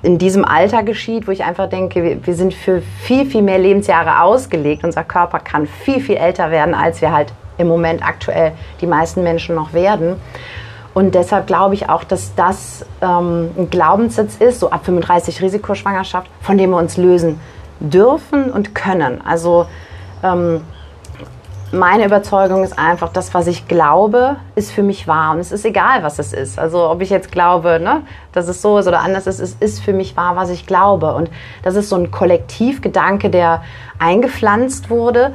[0.00, 3.58] in diesem Alter geschieht, wo ich einfach denke, wir, wir sind für viel, viel mehr
[3.58, 4.82] Lebensjahre ausgelegt.
[4.82, 9.22] Unser Körper kann viel, viel älter werden, als wir halt im Moment aktuell die meisten
[9.22, 10.16] Menschen noch werden.
[10.94, 16.28] Und deshalb glaube ich auch, dass das ähm, ein Glaubenssitz ist, so ab 35 Risikoschwangerschaft,
[16.40, 17.40] von dem wir uns lösen
[17.80, 19.20] dürfen und können.
[19.24, 19.66] Also
[20.22, 20.62] ähm,
[21.70, 25.32] meine Überzeugung ist einfach, das, was ich glaube, ist für mich wahr.
[25.32, 26.58] Und es ist egal, was es ist.
[26.58, 29.80] Also ob ich jetzt glaube, ne, dass es so ist oder anders ist, es ist
[29.80, 31.14] für mich wahr, was ich glaube.
[31.14, 31.30] Und
[31.62, 33.62] das ist so ein Kollektivgedanke, der
[33.98, 35.34] eingepflanzt wurde.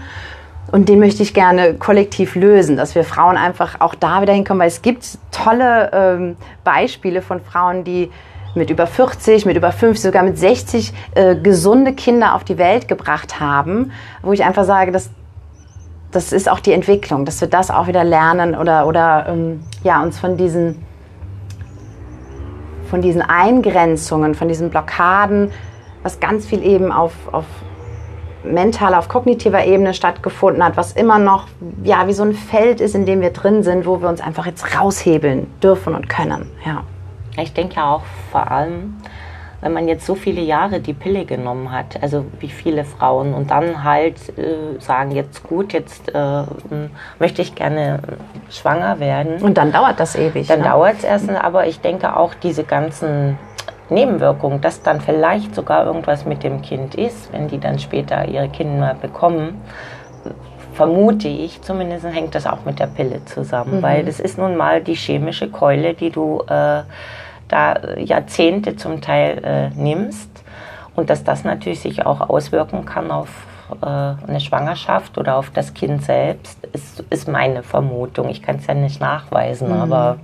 [0.74, 4.60] Und den möchte ich gerne kollektiv lösen, dass wir Frauen einfach auch da wieder hinkommen,
[4.60, 8.10] weil es gibt tolle ähm, Beispiele von Frauen, die
[8.56, 12.88] mit über 40, mit über 50, sogar mit 60 äh, gesunde Kinder auf die Welt
[12.88, 13.92] gebracht haben,
[14.24, 15.12] wo ich einfach sage, dass
[16.10, 20.02] das ist auch die Entwicklung, dass wir das auch wieder lernen oder, oder ähm, ja,
[20.02, 20.84] uns von diesen,
[22.90, 25.52] von diesen Eingrenzungen, von diesen Blockaden,
[26.02, 27.46] was ganz viel eben auf, auf
[28.44, 31.48] mental auf kognitiver Ebene stattgefunden hat, was immer noch
[31.84, 34.46] ja wie so ein Feld ist, in dem wir drin sind, wo wir uns einfach
[34.46, 36.50] jetzt raushebeln dürfen und können.
[36.66, 36.84] Ja.
[37.42, 38.96] Ich denke auch vor allem,
[39.64, 43.50] wenn man jetzt so viele Jahre die Pille genommen hat, also wie viele Frauen, und
[43.50, 46.44] dann halt äh, sagen, jetzt gut, jetzt äh,
[47.18, 48.00] möchte ich gerne
[48.50, 49.42] schwanger werden.
[49.42, 50.48] Und dann dauert das ewig.
[50.48, 50.66] Dann ne?
[50.66, 53.40] dauert es erst, aber ich denke auch diese ganzen
[53.94, 58.50] Nebenwirkung, dass dann vielleicht sogar irgendwas mit dem Kind ist, wenn die dann später ihre
[58.50, 59.62] Kinder bekommen,
[60.74, 63.82] vermute ich, zumindest hängt das auch mit der Pille zusammen, mhm.
[63.84, 66.82] weil das ist nun mal die chemische Keule, die du äh,
[67.48, 70.30] da Jahrzehnte zum Teil äh, nimmst
[70.96, 73.30] und dass das natürlich sich auch auswirken kann auf
[73.82, 78.30] äh, eine Schwangerschaft oder auf das Kind selbst, ist, ist meine Vermutung.
[78.30, 79.82] Ich kann es ja nicht nachweisen, mhm.
[79.82, 80.18] aber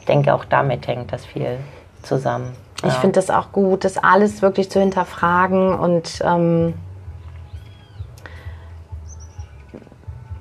[0.00, 1.58] ich denke, auch damit hängt das viel
[2.06, 2.52] zusammen.
[2.78, 3.00] Ich ja.
[3.00, 6.74] finde das auch gut, das alles wirklich zu hinterfragen und ähm,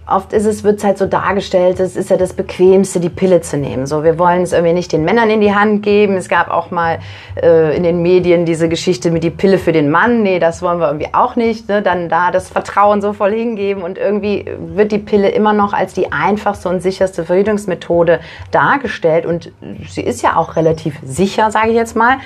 [0.08, 3.41] oft ist es, wird es halt so dargestellt, es ist ja das Bequemste, die Pille
[3.41, 3.88] zu nehmen.
[3.88, 6.15] So, wir wollen es irgendwie nicht den Männern in die Hand geben.
[6.15, 7.00] Es gab auch mal
[7.41, 10.22] äh, in den Medien diese Geschichte mit die Pille für den Mann.
[10.22, 11.68] Nee, das wollen wir irgendwie auch nicht.
[11.70, 11.82] Ne?
[11.82, 15.94] Dann da das Vertrauen so voll hingeben und irgendwie wird die Pille immer noch als
[15.94, 18.20] die einfachste und sicherste Verhütungsmethode
[18.52, 19.52] dargestellt und
[19.89, 22.18] sie ist ja auch relativ sicher, sage ich jetzt mal.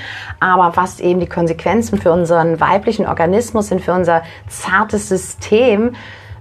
[0.41, 5.95] Aber was eben die Konsequenzen für unseren weiblichen Organismus sind, für unser zartes System,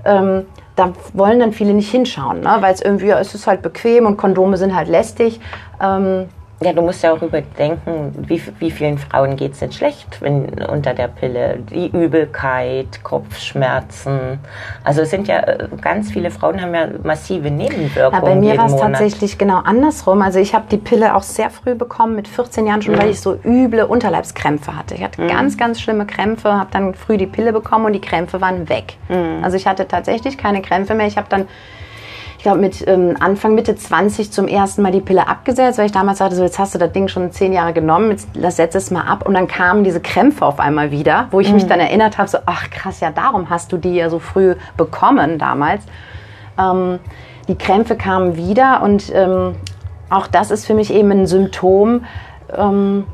[0.04, 0.46] ähm,
[0.78, 2.56] da wollen dann viele nicht hinschauen, ne?
[2.60, 5.40] weil es irgendwie, ja, es ist halt bequem und Kondome sind halt lästig.
[5.82, 6.26] Ähm,
[6.60, 10.46] ja, du musst ja auch überdenken, wie, wie vielen Frauen geht es denn schlecht wenn,
[10.64, 11.58] unter der Pille?
[11.70, 14.40] Die Übelkeit, Kopfschmerzen.
[14.82, 18.12] Also es sind ja äh, ganz viele Frauen haben ja massive Nebenwirkungen.
[18.12, 20.20] Ja, bei mir war es tatsächlich genau andersrum.
[20.20, 22.98] Also ich habe die Pille auch sehr früh bekommen, mit 14 Jahren schon, mhm.
[22.98, 24.96] weil ich so üble Unterleibskrämpfe hatte.
[24.96, 25.28] Ich hatte mhm.
[25.28, 28.96] ganz, ganz schlimme Krämpfe, habe dann früh die Pille bekommen und die Krämpfe waren weg.
[29.08, 29.44] Mhm.
[29.44, 31.06] Also ich hatte tatsächlich keine Krämpfe mehr.
[31.06, 31.46] Ich habe dann
[32.38, 35.92] ich glaube, mit ähm, Anfang, Mitte 20 zum ersten Mal die Pille abgesetzt, weil ich
[35.92, 38.92] damals sagte, so jetzt hast du das Ding schon zehn Jahre genommen, jetzt setz es
[38.92, 39.26] mal ab.
[39.26, 41.54] Und dann kamen diese Krämpfe auf einmal wieder, wo ich mhm.
[41.54, 44.54] mich dann erinnert habe, so, ach krass, ja, darum hast du die ja so früh
[44.76, 45.82] bekommen damals.
[46.56, 47.00] Ähm,
[47.48, 49.56] die Krämpfe kamen wieder und ähm,
[50.08, 52.04] auch das ist für mich eben ein Symptom,
[52.56, 53.04] ähm,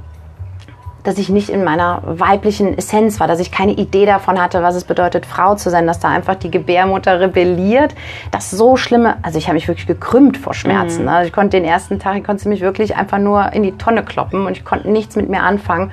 [1.04, 4.74] dass ich nicht in meiner weiblichen Essenz war, dass ich keine Idee davon hatte, was
[4.74, 7.94] es bedeutet, Frau zu sein, dass da einfach die Gebärmutter rebelliert.
[8.30, 11.02] Das so schlimme, also ich habe mich wirklich gekrümmt vor Schmerzen.
[11.02, 11.08] Mhm.
[11.08, 14.02] Also ich konnte den ersten Tag, ich konnte mich wirklich einfach nur in die Tonne
[14.02, 15.92] kloppen und ich konnte nichts mit mir anfangen.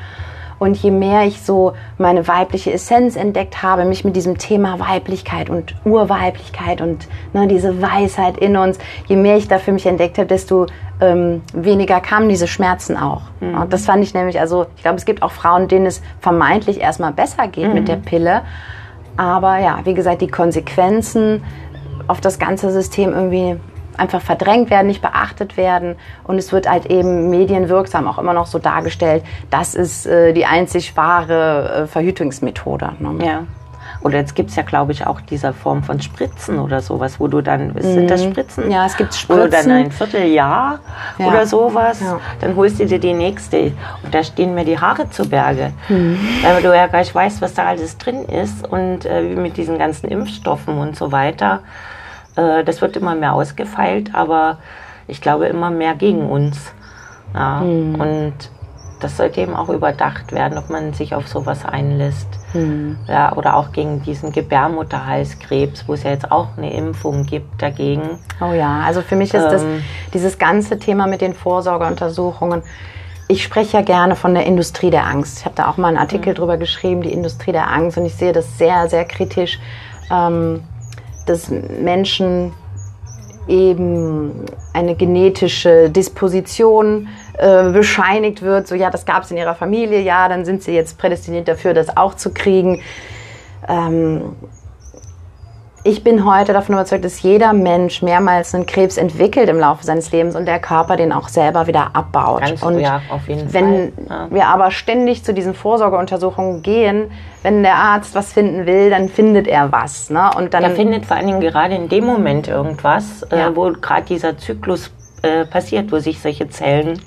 [0.61, 5.49] Und je mehr ich so meine weibliche Essenz entdeckt habe, mich mit diesem Thema Weiblichkeit
[5.49, 10.19] und Urweiblichkeit und ne, diese Weisheit in uns, je mehr ich da für mich entdeckt
[10.19, 10.67] habe, desto
[10.99, 13.23] ähm, weniger kamen diese Schmerzen auch.
[13.39, 13.59] Mhm.
[13.59, 16.79] Und das fand ich nämlich, also ich glaube, es gibt auch Frauen, denen es vermeintlich
[16.79, 17.73] erstmal besser geht mhm.
[17.73, 18.43] mit der Pille.
[19.17, 21.43] Aber ja, wie gesagt, die Konsequenzen
[22.05, 23.59] auf das ganze System irgendwie
[24.01, 25.95] einfach verdrängt werden, nicht beachtet werden.
[26.23, 30.45] Und es wird halt eben medienwirksam auch immer noch so dargestellt, das ist äh, die
[30.45, 32.93] einzig wahre äh, Verhütungsmethode.
[32.99, 33.25] Ne?
[33.25, 33.43] Ja.
[34.03, 37.27] Oder jetzt gibt es ja, glaube ich, auch diese Form von Spritzen oder sowas, wo
[37.27, 38.31] du dann, sind das mhm.
[38.31, 38.71] Spritzen?
[38.71, 39.43] Ja, es gibt Spritzen.
[39.43, 40.79] Wo du dann ein Vierteljahr
[41.19, 41.27] ja.
[41.27, 42.19] oder sowas, ja.
[42.39, 43.73] dann holst du dir die nächste.
[44.03, 45.71] Und da stehen mir die Haare zu Berge.
[45.87, 46.17] Mhm.
[46.41, 49.77] Weil du ja gar nicht weißt, was da alles drin ist und äh, mit diesen
[49.77, 51.59] ganzen Impfstoffen und so weiter.
[52.35, 54.57] Äh, das wird immer mehr ausgefeilt, aber
[55.07, 56.73] ich glaube immer mehr gegen uns.
[57.33, 57.95] Ja, mhm.
[57.95, 58.33] Und
[59.01, 62.27] das sollte eben auch überdacht werden, ob man sich auf sowas einlässt.
[62.53, 62.97] Mhm.
[63.07, 68.19] Ja, oder auch gegen diesen Gebärmutterhalskrebs, wo es ja jetzt auch eine Impfung gibt dagegen.
[68.39, 69.63] Oh ja, also für mich ist ähm, das
[70.13, 72.61] dieses ganze Thema mit den Vorsorgeuntersuchungen.
[73.27, 75.39] Ich spreche ja gerne von der Industrie der Angst.
[75.39, 76.37] Ich habe da auch mal einen Artikel mhm.
[76.37, 79.59] drüber geschrieben, die Industrie der Angst, und ich sehe das sehr, sehr kritisch.
[80.11, 80.63] Ähm,
[81.25, 82.53] dass Menschen
[83.47, 87.07] eben eine genetische Disposition
[87.37, 90.73] äh, bescheinigt wird, so ja, das gab es in ihrer Familie, ja, dann sind sie
[90.73, 92.81] jetzt prädestiniert dafür, das auch zu kriegen.
[93.67, 94.35] Ähm,
[95.83, 100.11] ich bin heute davon überzeugt, dass jeder Mensch mehrmals einen Krebs entwickelt im Laufe seines
[100.11, 102.41] Lebens und der Körper den auch selber wieder abbaut.
[102.41, 104.05] Ganz, und ja, auf jeden wenn Fall.
[104.09, 104.27] Ja.
[104.29, 109.47] wir aber ständig zu diesen Vorsorgeuntersuchungen gehen, wenn der Arzt was finden will, dann findet
[109.47, 110.11] er was.
[110.11, 110.29] Ne?
[110.37, 113.49] Und dann er findet vor allen Dingen gerade in dem Moment irgendwas, äh, ja.
[113.49, 114.91] äh, wo gerade dieser Zyklus
[115.23, 117.01] äh, passiert, wo sich solche Zellen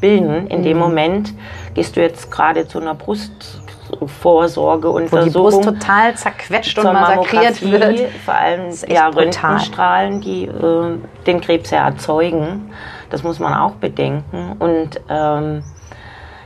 [0.00, 0.48] bilden.
[0.48, 0.64] In mhm.
[0.64, 1.32] dem Moment
[1.74, 3.60] gehst du jetzt gerade zu einer Brust
[4.06, 8.00] Vorsorge und Wo die Brust total zerquetscht und massakriert wird.
[8.24, 12.70] Vor allem ja, Röntgenstrahlen, die äh, den Krebs ja erzeugen.
[13.10, 14.56] Das muss man auch bedenken.
[14.58, 15.62] Und ähm,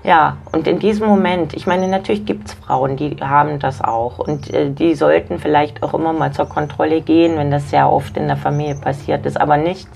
[0.02, 4.18] ja, und in diesem Moment, ich meine, natürlich gibt es Frauen, die haben das auch.
[4.18, 8.16] Und äh, die sollten vielleicht auch immer mal zur Kontrolle gehen, wenn das sehr oft
[8.16, 9.88] in der Familie passiert ist, aber nicht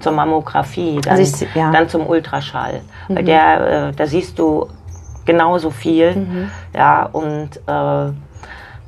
[0.00, 1.70] zur Mammographie, dann, also ich, ja.
[1.70, 2.80] dann zum Ultraschall.
[3.08, 3.16] Mhm.
[3.16, 4.66] Weil der, äh, da siehst du
[5.24, 6.16] genauso viel.
[6.16, 6.50] Mhm.
[6.74, 8.12] Ja, und äh,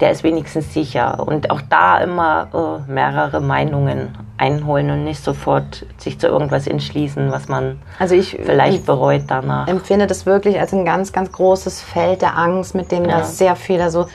[0.00, 1.22] der ist wenigstens sicher.
[1.26, 7.30] Und auch da immer äh, mehrere Meinungen einholen und nicht sofort sich zu irgendwas entschließen,
[7.30, 9.66] was man also ich, vielleicht bereut danach.
[9.66, 13.18] Ich empfinde das wirklich als ein ganz, ganz großes Feld der Angst, mit dem ja.
[13.18, 14.06] das sehr viel, also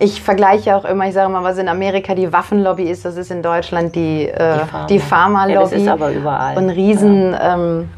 [0.00, 3.30] ich vergleiche auch immer, ich sage mal, was in Amerika die Waffenlobby ist, das ist
[3.30, 5.54] in Deutschland die, äh, die Pharma-Lobby.
[5.54, 6.56] Ja, das ist aber überall.
[6.56, 7.54] Und ein riesen, ja.
[7.54, 7.90] ähm,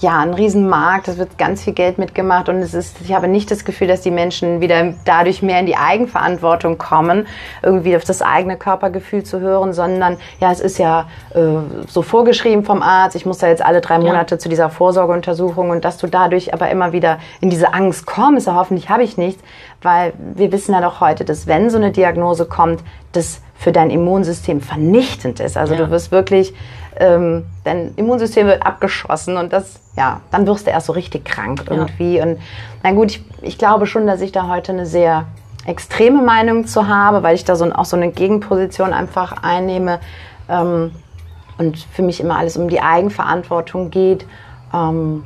[0.00, 3.50] ja, ein Riesenmarkt, es wird ganz viel Geld mitgemacht und es ist, ich habe nicht
[3.50, 7.26] das Gefühl, dass die Menschen wieder dadurch mehr in die Eigenverantwortung kommen,
[7.62, 11.40] irgendwie auf das eigene Körpergefühl zu hören, sondern ja, es ist ja äh,
[11.88, 14.38] so vorgeschrieben vom Arzt, ich muss da jetzt alle drei Monate ja.
[14.38, 18.54] zu dieser Vorsorgeuntersuchung und dass du dadurch aber immer wieder in diese Angst kommst, ja,
[18.54, 19.42] hoffentlich habe ich nichts,
[19.82, 23.90] weil wir wissen ja doch heute, dass wenn so eine Diagnose kommt, das für dein
[23.90, 25.56] Immunsystem vernichtend ist.
[25.56, 25.80] Also ja.
[25.80, 26.54] du wirst wirklich
[26.98, 31.64] ähm, dein Immunsystem wird abgeschossen und das, ja, dann wirst du erst so richtig krank
[31.68, 32.18] irgendwie.
[32.18, 32.24] Ja.
[32.24, 32.38] Und
[32.84, 35.26] na gut, ich, ich glaube schon, dass ich da heute eine sehr
[35.66, 39.98] extreme Meinung zu habe, weil ich da so, auch so eine Gegenposition einfach einnehme
[40.48, 40.92] ähm,
[41.58, 44.24] und für mich immer alles um die Eigenverantwortung geht.
[44.72, 45.24] Ähm,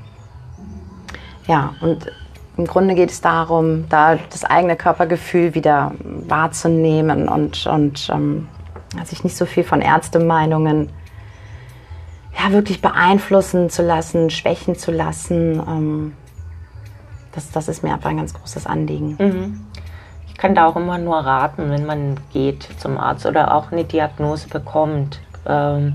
[1.46, 2.10] ja, und
[2.56, 8.48] im Grunde geht es darum, da das eigene Körpergefühl wieder wahrzunehmen und, und ähm,
[9.04, 10.88] sich nicht so viel von Ärztemeinungen
[12.38, 15.60] ja, wirklich beeinflussen zu lassen, schwächen zu lassen.
[15.66, 16.12] Ähm,
[17.32, 19.16] das, das ist mir einfach ein ganz großes Anliegen.
[19.18, 19.66] Mhm.
[20.26, 23.84] Ich kann da auch immer nur raten, wenn man geht zum Arzt oder auch eine
[23.84, 25.94] Diagnose bekommt, ähm,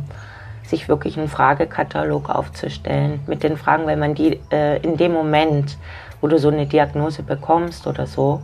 [0.63, 5.77] sich wirklich einen Fragekatalog aufzustellen mit den Fragen, weil man die äh, in dem Moment,
[6.21, 8.41] wo du so eine Diagnose bekommst oder so,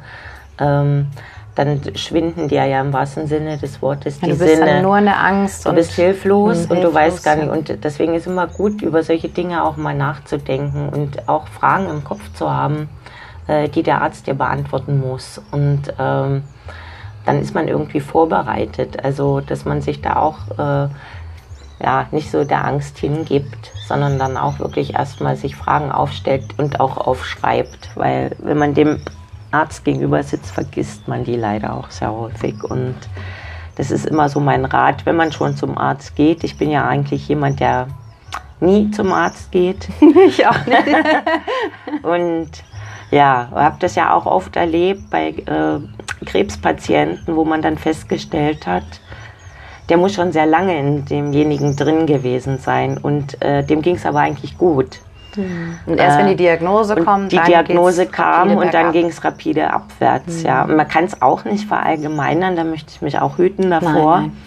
[0.60, 1.08] ähm,
[1.56, 4.66] dann schwinden dir ja im wahrsten Sinne des Wortes Ja, die du bist Sinne.
[4.66, 5.66] dann nur eine Angst.
[5.66, 7.50] Du und- bist hilflos Mhm, und du weißt gar nicht.
[7.50, 12.04] Und deswegen ist immer gut, über solche Dinge auch mal nachzudenken und auch Fragen im
[12.04, 12.90] Kopf zu haben,
[13.48, 15.40] äh, die der Arzt dir beantworten muss.
[15.52, 16.44] Und ähm,
[17.26, 19.04] dann ist man irgendwie vorbereitet.
[19.04, 20.88] Also, dass man sich da auch äh,
[21.84, 26.80] ja, nicht so der Angst hingibt, sondern dann auch wirklich erstmal sich Fragen aufstellt und
[26.80, 27.92] auch aufschreibt.
[27.96, 29.02] Weil wenn man dem
[29.54, 32.64] Arzt gegenüber sitzt, vergisst man die leider auch sehr häufig.
[32.64, 32.96] Und
[33.76, 36.44] das ist immer so mein Rat, wenn man schon zum Arzt geht.
[36.44, 37.88] Ich bin ja eigentlich jemand, der
[38.60, 39.90] nie zum Arzt geht.
[40.28, 40.86] ich auch nicht.
[42.04, 42.50] Und
[43.12, 48.84] ja, habe das ja auch oft erlebt bei äh, Krebspatienten, wo man dann festgestellt hat,
[49.90, 52.98] der muss schon sehr lange in demjenigen drin gewesen sein.
[52.98, 55.00] Und äh, dem ging es aber eigentlich gut.
[55.38, 58.88] Und erst wenn die Diagnose Und kommt, die dann Diagnose kam und dann.
[58.88, 58.92] Mhm.
[58.92, 60.44] ging es rapide abwärts.
[60.44, 64.20] Ja, und man kann es auch nicht verallgemeinern, da möchte ich mich auch hüten davor.
[64.20, 64.38] Nein, nein.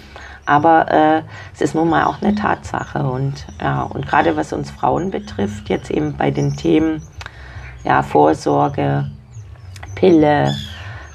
[0.47, 1.23] Aber äh,
[1.55, 5.69] es ist nun mal auch eine Tatsache und ja und gerade was uns Frauen betrifft,
[5.69, 7.03] jetzt eben bei den Themen
[7.83, 9.11] ja Vorsorge,
[9.97, 10.55] Pille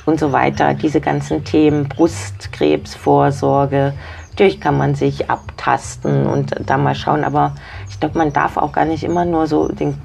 [0.06, 3.94] und so weiter, diese ganzen Themen Brustkrebsvorsorge,
[4.32, 7.56] natürlich kann man sich abtasten und da mal schauen, aber
[8.02, 9.98] glaube, man darf auch gar nicht immer nur so den,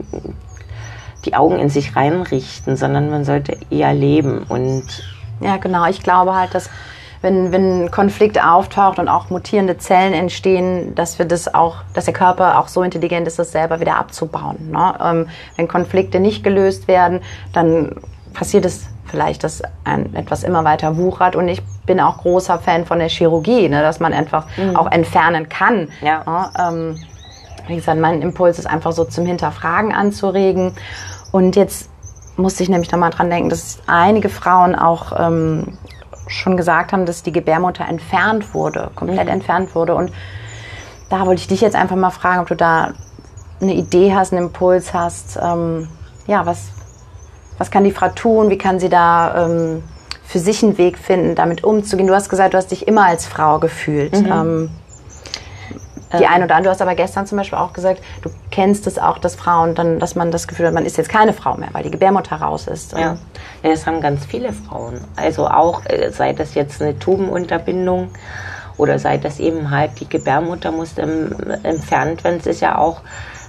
[1.25, 4.85] die Augen in sich reinrichten, sondern man sollte eher leben und
[5.41, 5.87] Ja, genau.
[5.87, 6.71] Ich glaube halt, dass
[7.23, 12.15] wenn, wenn Konflikt auftaucht und auch mutierende Zellen entstehen, dass wir das auch, dass der
[12.15, 14.71] Körper auch so intelligent ist, das selber wieder abzubauen.
[14.71, 14.95] Ne?
[15.03, 17.21] Ähm, wenn Konflikte nicht gelöst werden,
[17.53, 17.97] dann
[18.33, 21.35] passiert es vielleicht, dass ein, etwas immer weiter wuchert.
[21.35, 23.81] Und ich bin auch großer Fan von der Chirurgie, ne?
[23.81, 25.89] dass man einfach auch entfernen kann.
[26.03, 26.23] Ja.
[26.27, 26.51] Ne?
[26.59, 26.99] Ähm,
[27.67, 30.73] wie gesagt, mein Impuls ist einfach so zum Hinterfragen anzuregen.
[31.33, 31.91] Und jetzt
[32.37, 35.79] musste ich nämlich nochmal dran denken, dass einige Frauen auch ähm,
[36.29, 39.95] schon gesagt haben, dass die Gebärmutter entfernt wurde, komplett entfernt wurde.
[39.95, 40.12] Und
[41.09, 42.93] da wollte ich dich jetzt einfach mal fragen, ob du da
[43.61, 45.39] eine Idee hast, einen Impuls hast.
[45.43, 45.89] Ähm,
[46.27, 46.69] ja, was,
[47.59, 48.51] was kann die Frau tun?
[48.51, 49.83] Wie kann sie da ähm,
[50.25, 52.09] für sich einen Weg finden, damit umzugehen?
[52.09, 54.14] Du hast gesagt, du hast dich immer als Frau gefühlt.
[54.14, 54.71] Ähm,
[56.13, 56.31] die Ähm.
[56.33, 56.65] eine oder andere.
[56.69, 59.99] Du hast aber gestern zum Beispiel auch gesagt, du kennst es auch, dass Frauen dann,
[59.99, 62.67] dass man das Gefühl hat, man ist jetzt keine Frau mehr, weil die Gebärmutter raus
[62.67, 62.93] ist.
[62.93, 62.99] Ja.
[62.99, 63.17] ja,
[63.63, 65.01] das haben ganz viele Frauen.
[65.17, 68.11] Also auch, äh, sei das jetzt eine Tubenunterbindung
[68.77, 72.39] oder sei das eben halt die Gebärmutter muss ähm, entfernt werden.
[72.41, 73.01] Es ist ja auch,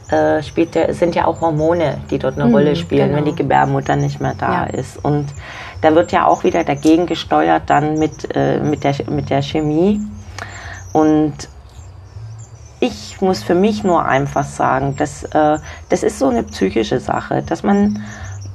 [0.10, 3.18] äh, spielt der, es sind ja auch Hormone, die dort eine Rolle spielen, genau.
[3.18, 4.64] wenn die Gebärmutter nicht mehr da Ja.
[4.66, 5.04] ist.
[5.04, 5.26] Und
[5.82, 10.00] da wird ja auch wieder dagegen gesteuert dann mit, äh, mit, der, mit der Chemie.
[10.94, 11.50] Und
[12.80, 15.58] ich muss für mich nur einfach sagen, dass, äh,
[15.90, 18.04] das ist so eine psychische Sache, dass man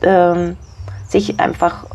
[0.03, 0.57] ähm,
[1.09, 1.87] sich einfach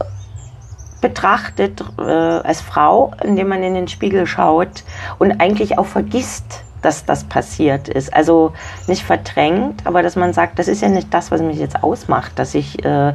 [0.99, 4.84] betrachtet äh, als Frau, indem man in den Spiegel schaut
[5.19, 8.13] und eigentlich auch vergisst, dass das passiert ist.
[8.13, 8.53] Also
[8.88, 12.38] nicht verdrängt, aber dass man sagt, das ist ja nicht das, was mich jetzt ausmacht,
[12.38, 13.13] dass ich äh,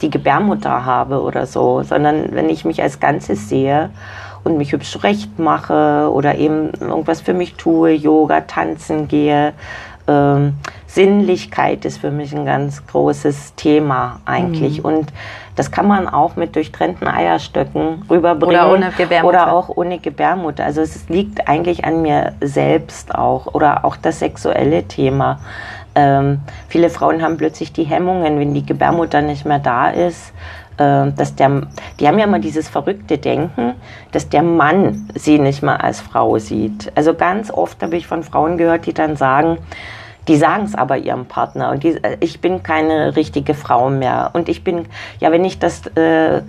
[0.00, 3.90] die Gebärmutter habe oder so, sondern wenn ich mich als Ganzes sehe
[4.48, 9.52] und mich hübsch zurecht mache oder eben irgendwas für mich tue, Yoga, tanzen gehe.
[10.08, 10.54] Ähm,
[10.86, 14.84] Sinnlichkeit ist für mich ein ganz großes Thema eigentlich.
[14.84, 15.12] Und
[15.54, 18.56] das kann man auch mit durchtrennten Eierstöcken rüberbringen.
[18.56, 19.28] Oder ohne Gebärmutter.
[19.28, 20.64] Oder auch ohne Gebärmutter.
[20.64, 23.54] Also es liegt eigentlich an mir selbst auch.
[23.54, 25.40] Oder auch das sexuelle Thema.
[25.94, 30.32] Ähm, viele Frauen haben plötzlich die Hemmungen, wenn die Gebärmutter nicht mehr da ist,
[30.78, 31.62] äh, dass der,
[32.00, 33.74] die haben ja immer dieses verrückte Denken,
[34.12, 36.90] dass der Mann sie nicht mehr als Frau sieht.
[36.94, 39.58] Also ganz oft habe ich von Frauen gehört, die dann sagen,
[40.28, 44.30] die sagen es aber ihrem Partner und die, äh, ich bin keine richtige Frau mehr.
[44.34, 44.86] Und ich bin,
[45.20, 46.42] ja, wenn ich das äh,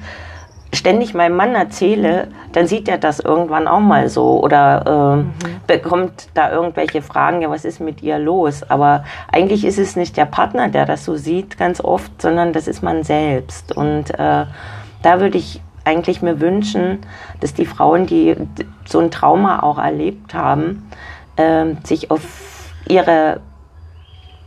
[0.73, 6.29] ständig meinem Mann erzähle, dann sieht er das irgendwann auch mal so oder äh, bekommt
[6.35, 8.63] da irgendwelche Fragen, ja, was ist mit ihr los?
[8.69, 12.67] Aber eigentlich ist es nicht der Partner, der das so sieht, ganz oft, sondern das
[12.67, 13.75] ist man selbst.
[13.75, 14.45] Und äh,
[15.01, 16.99] da würde ich eigentlich mir wünschen,
[17.39, 18.35] dass die Frauen, die
[18.85, 20.87] so ein Trauma auch erlebt haben,
[21.35, 23.41] äh, sich auf ihre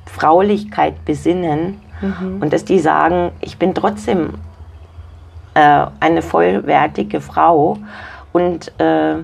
[0.07, 1.81] Fraulichkeit besinnen
[2.41, 4.35] und dass die sagen, ich bin trotzdem
[5.55, 7.79] äh, eine vollwertige Frau
[8.33, 9.17] und äh,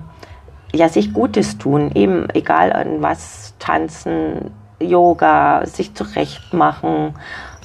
[0.71, 7.15] ja, sich Gutes tun, eben egal an was, tanzen, Yoga, sich zurechtmachen.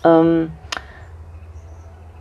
[0.05, 0.51] Ähm,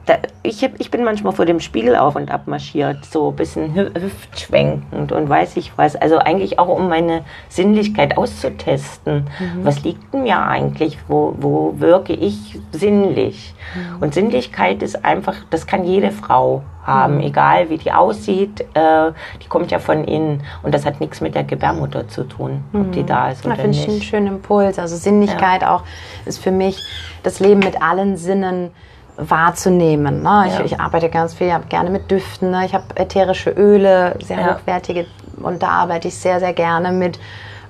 [0.06, 3.36] da, ich, hab, ich bin manchmal vor dem Spiegel auf und ab marschiert, so ein
[3.36, 5.96] bisschen hü- hüftschwenkend und weiß ich was.
[5.96, 9.28] Also eigentlich auch, um meine Sinnlichkeit auszutesten.
[9.64, 10.98] Was liegt in mir eigentlich?
[11.08, 13.56] Wo, wo wirke ich sinnlich?
[14.02, 16.64] Und Sinnlichkeit ist einfach, das kann jede Frau.
[16.86, 17.22] haben, mhm.
[17.22, 21.36] egal wie die aussieht, äh, die kommt ja von innen und das hat nichts mit
[21.36, 23.08] der Gebärmutter zu tun, ob die mhm.
[23.08, 23.78] da ist oder da nicht.
[23.78, 24.78] finde ich einen schönen Impuls.
[24.78, 25.76] Also Sinnlichkeit ja.
[25.76, 25.84] auch
[26.26, 26.78] ist für mich
[27.24, 28.72] das Leben mit allen Sinnen
[29.18, 30.24] wahrzunehmen.
[30.24, 30.46] Ne?
[30.48, 30.66] Ich, ja.
[30.66, 32.52] ich, arbeite ganz viel, ich habe gerne mit Düften.
[32.52, 32.66] Ne?
[32.66, 34.56] Ich habe ätherische Öle, sehr ja.
[34.56, 35.06] hochwertige
[35.42, 37.20] und da arbeite ich sehr, sehr gerne mit.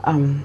[0.05, 0.43] Ähm,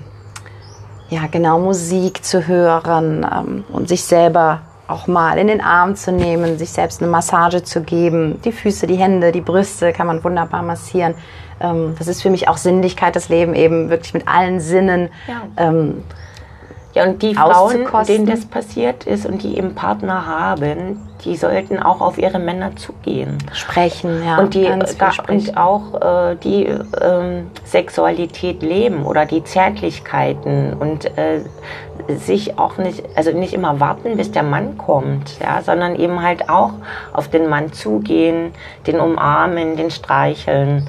[1.11, 6.13] ja, genau Musik zu hören ähm, und sich selber auch mal in den Arm zu
[6.13, 8.41] nehmen, sich selbst eine Massage zu geben.
[8.45, 11.15] Die Füße, die Hände, die Brüste kann man wunderbar massieren.
[11.61, 15.11] Ähm, das ist für mich auch Sinnlichkeit, das Leben eben wirklich mit allen Sinnen.
[15.27, 15.43] Ja.
[15.57, 16.05] Ähm,
[16.99, 21.79] ja, und die Frauen, denen das passiert ist und die eben Partner haben, die sollten
[21.81, 23.39] auch auf ihre Männer zugehen.
[23.53, 24.39] Sprechen, ja.
[24.39, 24.79] Und, die, äh,
[25.29, 31.41] und auch äh, die äh, Sexualität leben oder die Zärtlichkeiten und äh,
[32.17, 36.49] sich auch nicht, also nicht immer warten, bis der Mann kommt, ja, sondern eben halt
[36.49, 36.73] auch
[37.13, 38.53] auf den Mann zugehen,
[38.87, 40.89] den umarmen, den streicheln.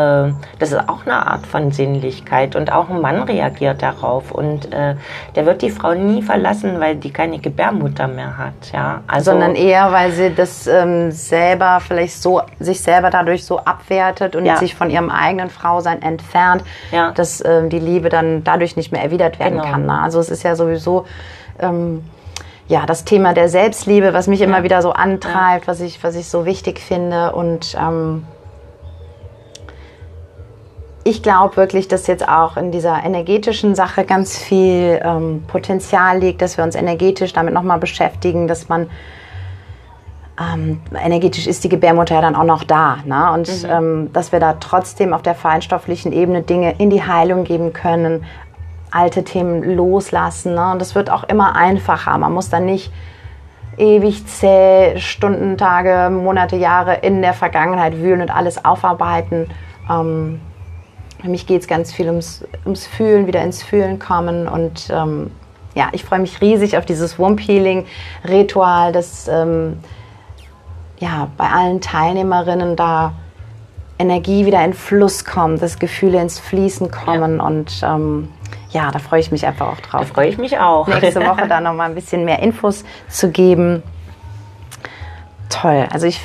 [0.00, 4.72] Äh, das ist auch eine Art von Sinnlichkeit und auch ein Mann reagiert darauf und
[4.72, 4.94] äh,
[5.34, 9.02] der wird die Frau nie verlassen, weil die keine Gebärmutter mehr hat, ja.
[9.06, 14.36] Also, Sondern eher, weil sie das ähm, selber vielleicht so sich selber dadurch so abwertet
[14.36, 14.56] und ja.
[14.56, 17.12] sich von ihrem eigenen Frausein entfernt, ja.
[17.12, 19.70] dass ähm, die Liebe dann dadurch nicht mehr erwidert werden genau.
[19.70, 19.86] kann.
[19.86, 20.00] Ne?
[20.00, 21.06] Also es ist ja sowieso
[21.58, 22.04] ähm,
[22.68, 24.46] ja, das Thema der Selbstliebe, was mich ja.
[24.46, 27.32] immer wieder so antreibt, was, ich, was ich so wichtig finde.
[27.32, 28.24] Und ähm,
[31.10, 36.40] ich glaube wirklich, dass jetzt auch in dieser energetischen Sache ganz viel ähm, Potenzial liegt,
[36.40, 38.88] dass wir uns energetisch damit nochmal beschäftigen, dass man
[40.40, 42.98] ähm, energetisch ist die Gebärmutter ja dann auch noch da.
[43.04, 43.32] Ne?
[43.32, 43.70] Und mhm.
[43.70, 48.24] ähm, dass wir da trotzdem auf der feinstofflichen Ebene Dinge in die Heilung geben können,
[48.92, 50.54] alte Themen loslassen.
[50.54, 50.70] Ne?
[50.70, 52.16] Und das wird auch immer einfacher.
[52.18, 52.92] Man muss dann nicht
[53.76, 59.48] ewig zäh Stunden, Tage, Monate, Jahre in der Vergangenheit wühlen und alles aufarbeiten.
[59.90, 60.40] Ähm,
[61.20, 64.48] für mich geht es ganz viel ums, ums Fühlen, wieder ins Fühlen kommen.
[64.48, 65.30] Und ähm,
[65.74, 67.86] ja, ich freue mich riesig auf dieses Womb Healing
[68.28, 69.78] Ritual, das ähm,
[70.98, 73.14] ja, bei allen Teilnehmerinnen da
[73.98, 77.36] Energie wieder in Fluss kommt, dass Gefühle ins Fließen kommen.
[77.36, 77.46] Ja.
[77.46, 78.28] Und ähm,
[78.70, 80.00] ja, da freue ich mich einfach auch drauf.
[80.00, 80.86] Da freue ich mich auch.
[80.88, 83.82] Nächste Woche da nochmal ein bisschen mehr Infos zu geben.
[85.48, 85.86] Toll.
[85.90, 86.20] Also ich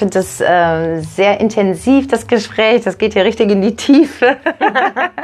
[0.00, 2.84] finde das äh, sehr intensiv, das Gespräch.
[2.84, 4.38] Das geht hier richtig in die Tiefe.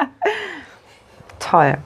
[1.38, 1.78] Toll.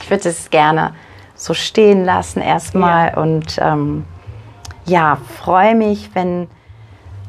[0.00, 0.92] Ich würde es gerne
[1.36, 3.16] so stehen lassen erstmal ja.
[3.16, 4.04] und ähm,
[4.86, 6.48] ja, freue mich, wenn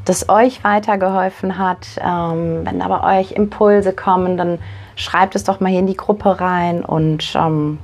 [0.05, 1.85] das euch weitergeholfen hat.
[2.03, 4.57] Ähm, wenn da bei euch Impulse kommen, dann
[4.95, 7.77] schreibt es doch mal hier in die Gruppe rein und ähm,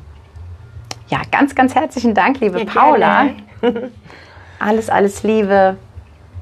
[1.09, 3.27] ja, ganz, ganz herzlichen Dank, liebe ja, Paula.
[4.59, 5.77] alles, alles Liebe.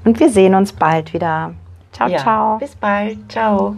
[0.08, 1.54] Und wir sehen uns bald wieder.
[1.92, 2.58] Ciao, ja, ciao.
[2.60, 3.30] Bis bald.
[3.30, 3.76] Ciao.